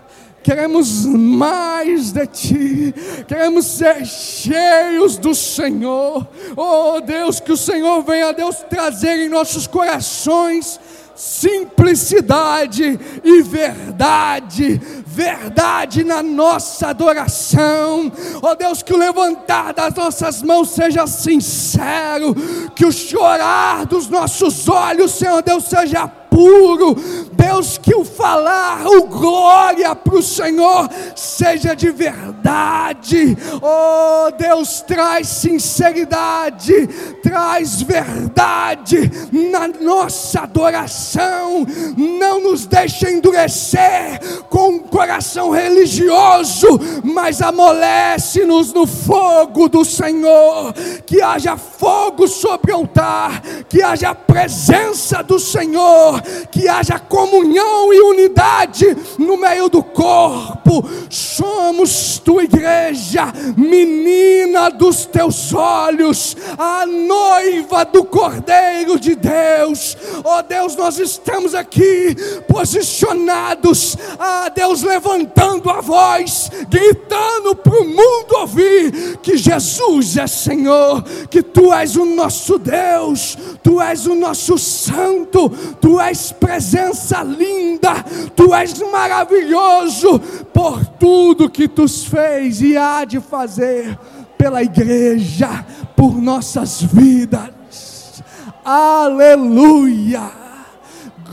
Queremos 0.42 1.04
mais 1.04 2.12
de 2.12 2.26
Ti, 2.26 2.94
queremos 3.28 3.66
ser 3.66 4.06
cheios 4.06 5.18
do 5.18 5.34
Senhor. 5.34 6.26
Oh 6.56 6.98
Deus, 6.98 7.40
que 7.40 7.52
o 7.52 7.56
Senhor 7.58 8.02
venha, 8.02 8.32
Deus, 8.32 8.56
trazer 8.70 9.18
em 9.18 9.28
nossos 9.28 9.66
corações 9.66 10.80
simplicidade 11.14 12.98
e 13.22 13.42
verdade, 13.42 14.80
verdade 15.06 16.04
na 16.04 16.22
nossa 16.22 16.88
adoração. 16.88 18.10
Ó 18.42 18.52
oh 18.52 18.54
Deus, 18.54 18.82
que 18.82 18.92
o 18.92 18.98
levantar 18.98 19.72
das 19.72 19.94
nossas 19.94 20.42
mãos 20.42 20.70
seja 20.70 21.06
sincero, 21.06 22.34
que 22.74 22.86
o 22.86 22.92
chorar 22.92 23.86
dos 23.86 24.08
nossos 24.08 24.68
olhos, 24.68 25.12
Senhor 25.12 25.42
Deus, 25.42 25.64
seja 25.64 26.19
puro. 26.30 26.94
Deus, 27.32 27.76
que 27.76 27.94
o 27.94 28.04
falar, 28.04 28.86
o 28.86 29.06
glória 29.06 29.94
para 29.94 30.14
o 30.14 30.22
Senhor 30.22 30.88
seja 31.16 31.74
de 31.74 31.90
verdade. 31.90 33.36
Oh, 33.60 34.30
Deus, 34.38 34.80
traz 34.82 35.26
sinceridade, 35.26 36.86
traz 37.22 37.82
verdade 37.82 39.10
na 39.32 39.68
nossa 39.68 40.42
adoração. 40.42 41.66
Não 41.96 42.40
nos 42.40 42.66
deixe 42.66 43.10
endurecer 43.10 44.20
com 44.48 44.68
um 44.70 44.78
coração 44.78 45.50
religioso, 45.50 46.66
mas 47.02 47.42
amolece-nos 47.42 48.72
no 48.72 48.86
fogo 48.86 49.68
do 49.68 49.84
Senhor. 49.84 50.72
Que 51.04 51.20
haja 51.20 51.56
fogo 51.56 52.28
sobre 52.28 52.72
o 52.72 52.76
altar, 52.76 53.42
que 53.68 53.82
haja 53.82 54.14
presença 54.14 55.22
do 55.22 55.38
Senhor 55.38 56.19
que 56.50 56.68
haja 56.68 56.98
comunhão 56.98 57.92
e 57.92 58.00
unidade 58.00 58.96
no 59.18 59.36
meio 59.36 59.68
do 59.68 59.82
corpo. 59.82 60.88
Somos 61.08 62.18
tua 62.18 62.44
igreja, 62.44 63.32
menina 63.56 64.70
dos 64.70 65.06
teus 65.06 65.52
olhos, 65.52 66.36
a 66.58 66.86
noiva 66.86 67.84
do 67.84 68.04
Cordeiro 68.04 68.98
de 68.98 69.14
Deus. 69.14 69.96
Ó 70.24 70.38
oh 70.38 70.42
Deus, 70.42 70.76
nós 70.76 70.98
estamos 70.98 71.54
aqui 71.54 72.14
posicionados, 72.48 73.96
ah, 74.18 74.50
Deus 74.54 74.82
levantando 74.82 75.70
a 75.70 75.80
voz, 75.80 76.50
gritando 76.68 77.54
para 77.54 77.80
o 77.80 77.84
mundo 77.84 78.36
ouvir 78.40 79.18
que 79.22 79.36
Jesus 79.36 80.16
é 80.16 80.26
Senhor, 80.26 81.02
que 81.30 81.42
tu 81.42 81.72
és 81.72 81.96
o 81.96 82.04
nosso 82.04 82.58
Deus, 82.58 83.36
tu 83.62 83.80
és 83.80 84.06
o 84.06 84.14
nosso 84.14 84.58
santo, 84.58 85.48
tu 85.80 86.00
és 86.00 86.09
és 86.10 86.32
presença 86.32 87.22
linda, 87.22 88.02
tu 88.34 88.52
és 88.54 88.78
maravilhoso 88.90 90.18
por 90.52 90.84
tudo 90.84 91.48
que 91.48 91.68
tu 91.68 91.86
fez 91.88 92.60
e 92.60 92.76
há 92.76 93.04
de 93.04 93.20
fazer 93.20 93.96
pela 94.36 94.62
igreja, 94.62 95.64
por 95.96 96.20
nossas 96.20 96.82
vidas. 96.82 98.22
Aleluia! 98.64 100.30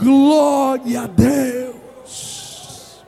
Glória 0.00 1.02
a 1.02 1.06
Deus. 1.06 3.04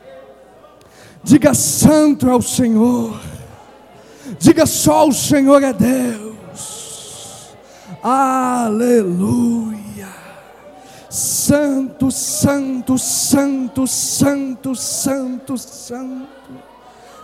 Diga: 1.23 1.55
Santo 1.55 2.29
é 2.29 2.35
o 2.35 2.43
Senhor. 2.43 3.21
Diga: 4.39 4.67
Só 4.67 5.07
o 5.07 5.13
Senhor 5.13 5.63
é 5.63 5.73
Deus. 5.73 7.55
Aleluia. 8.03 9.80
Santo, 11.11 12.09
santo, 12.09 12.97
santo, 12.97 13.85
santo, 13.85 14.77
santo, 14.77 15.59
santo. 15.59 16.55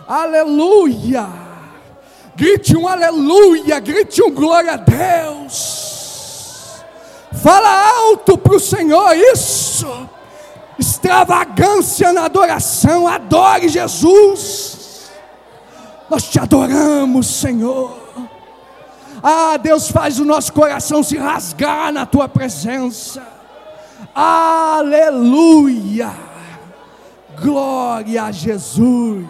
Aleluia. 0.05 1.25
Grite 2.35 2.75
um 2.75 2.85
aleluia, 2.85 3.79
grite 3.79 4.21
um 4.21 4.29
glória 4.29 4.73
a 4.73 4.75
Deus. 4.75 6.83
Fala 7.41 7.99
alto 7.99 8.37
para 8.37 8.57
o 8.57 8.59
Senhor 8.59 9.15
isso. 9.15 9.87
Extravagância 10.77 12.11
na 12.11 12.25
adoração, 12.25 13.07
adore 13.07 13.69
Jesus. 13.69 15.09
Nós 16.09 16.23
te 16.23 16.41
adoramos, 16.41 17.25
Senhor. 17.25 17.97
Ah, 19.23 19.55
Deus 19.55 19.89
faz 19.89 20.19
o 20.19 20.25
nosso 20.25 20.51
coração 20.51 21.01
se 21.01 21.15
rasgar 21.15 21.93
na 21.93 22.05
tua 22.05 22.27
presença. 22.27 23.36
Aleluia! 24.19 26.11
Glória 27.39 28.23
a 28.23 28.31
Jesus! 28.31 29.27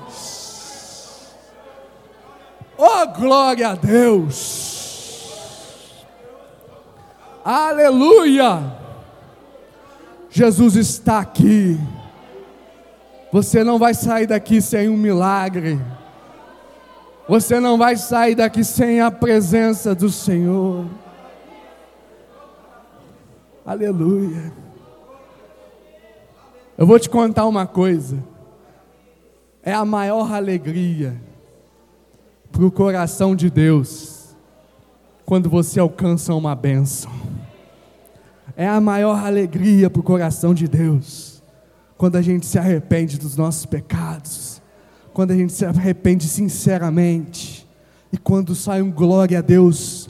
Oh, 2.78 3.06
glória 3.08 3.72
a 3.72 3.76
Deus! 3.76 4.48
Aleluia! 7.44 8.78
Jesus 10.30 10.78
está 10.78 11.20
aqui. 11.20 11.78
Você 13.34 13.66
não 13.66 13.78
vai 13.78 13.94
sair 13.94 14.26
daqui 14.26 14.62
sem 14.62 14.88
um 14.88 14.96
milagre. 14.96 15.82
Você 17.28 17.60
não 17.60 17.78
vai 17.78 17.98
sair 17.98 18.36
daqui 18.36 18.64
sem 18.64 19.02
a 19.02 19.12
presença 19.12 19.94
do 19.94 20.10
Senhor. 20.10 20.86
Aleluia. 23.66 24.66
Eu 26.78 26.86
vou 26.86 27.00
te 27.00 27.10
contar 27.10 27.48
uma 27.48 27.66
coisa. 27.66 28.24
É 29.64 29.74
a 29.74 29.84
maior 29.84 30.32
alegria 30.32 31.20
para 32.52 32.64
o 32.64 32.72
coração 32.72 33.36
de 33.36 33.50
Deus 33.50 34.36
quando 35.26 35.50
você 35.50 35.80
alcança 35.80 36.36
uma 36.36 36.54
bênção. 36.54 37.12
É 38.56 38.68
a 38.68 38.80
maior 38.80 39.26
alegria 39.26 39.90
para 39.90 40.00
o 40.00 40.04
coração 40.04 40.54
de 40.54 40.68
Deus 40.68 41.42
quando 41.98 42.16
a 42.16 42.22
gente 42.22 42.46
se 42.46 42.60
arrepende 42.60 43.18
dos 43.18 43.36
nossos 43.36 43.66
pecados, 43.66 44.62
quando 45.14 45.32
a 45.32 45.36
gente 45.36 45.52
se 45.52 45.66
arrepende 45.66 46.28
sinceramente 46.28 47.68
e 48.14 48.18
quando 48.20 48.54
sai 48.54 48.84
um 48.84 48.92
glória 48.92 49.40
a 49.40 49.42
Deus 49.42 50.08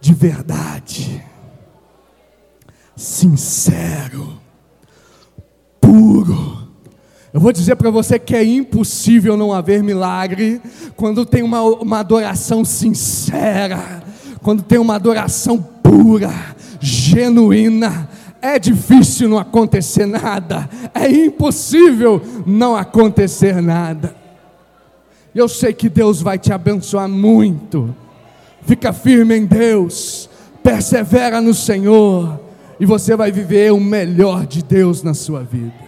de 0.00 0.12
verdade, 0.12 1.24
sincero 2.96 4.47
puro. 5.88 6.68
Eu 7.32 7.40
vou 7.40 7.50
dizer 7.50 7.76
para 7.76 7.90
você 7.90 8.18
que 8.18 8.36
é 8.36 8.44
impossível 8.44 9.38
não 9.38 9.54
haver 9.54 9.82
milagre 9.82 10.60
quando 10.96 11.24
tem 11.24 11.42
uma, 11.42 11.62
uma 11.62 12.00
adoração 12.00 12.62
sincera, 12.62 14.02
quando 14.42 14.62
tem 14.62 14.78
uma 14.78 14.96
adoração 14.96 15.58
pura, 15.82 16.30
genuína. 16.78 18.08
É 18.40 18.58
difícil 18.58 19.30
não 19.30 19.38
acontecer 19.38 20.06
nada, 20.06 20.68
é 20.94 21.10
impossível 21.10 22.22
não 22.46 22.76
acontecer 22.76 23.62
nada. 23.62 24.14
Eu 25.34 25.48
sei 25.48 25.72
que 25.72 25.88
Deus 25.88 26.20
vai 26.20 26.38
te 26.38 26.52
abençoar 26.52 27.08
muito. 27.08 27.94
Fica 28.62 28.92
firme 28.92 29.36
em 29.36 29.46
Deus, 29.46 30.28
persevera 30.62 31.40
no 31.40 31.54
Senhor 31.54 32.47
e 32.80 32.86
você 32.86 33.16
vai 33.16 33.32
viver 33.32 33.72
o 33.72 33.80
melhor 33.80 34.46
de 34.46 34.62
Deus 34.62 35.02
na 35.02 35.14
sua 35.14 35.42
vida. 35.42 35.87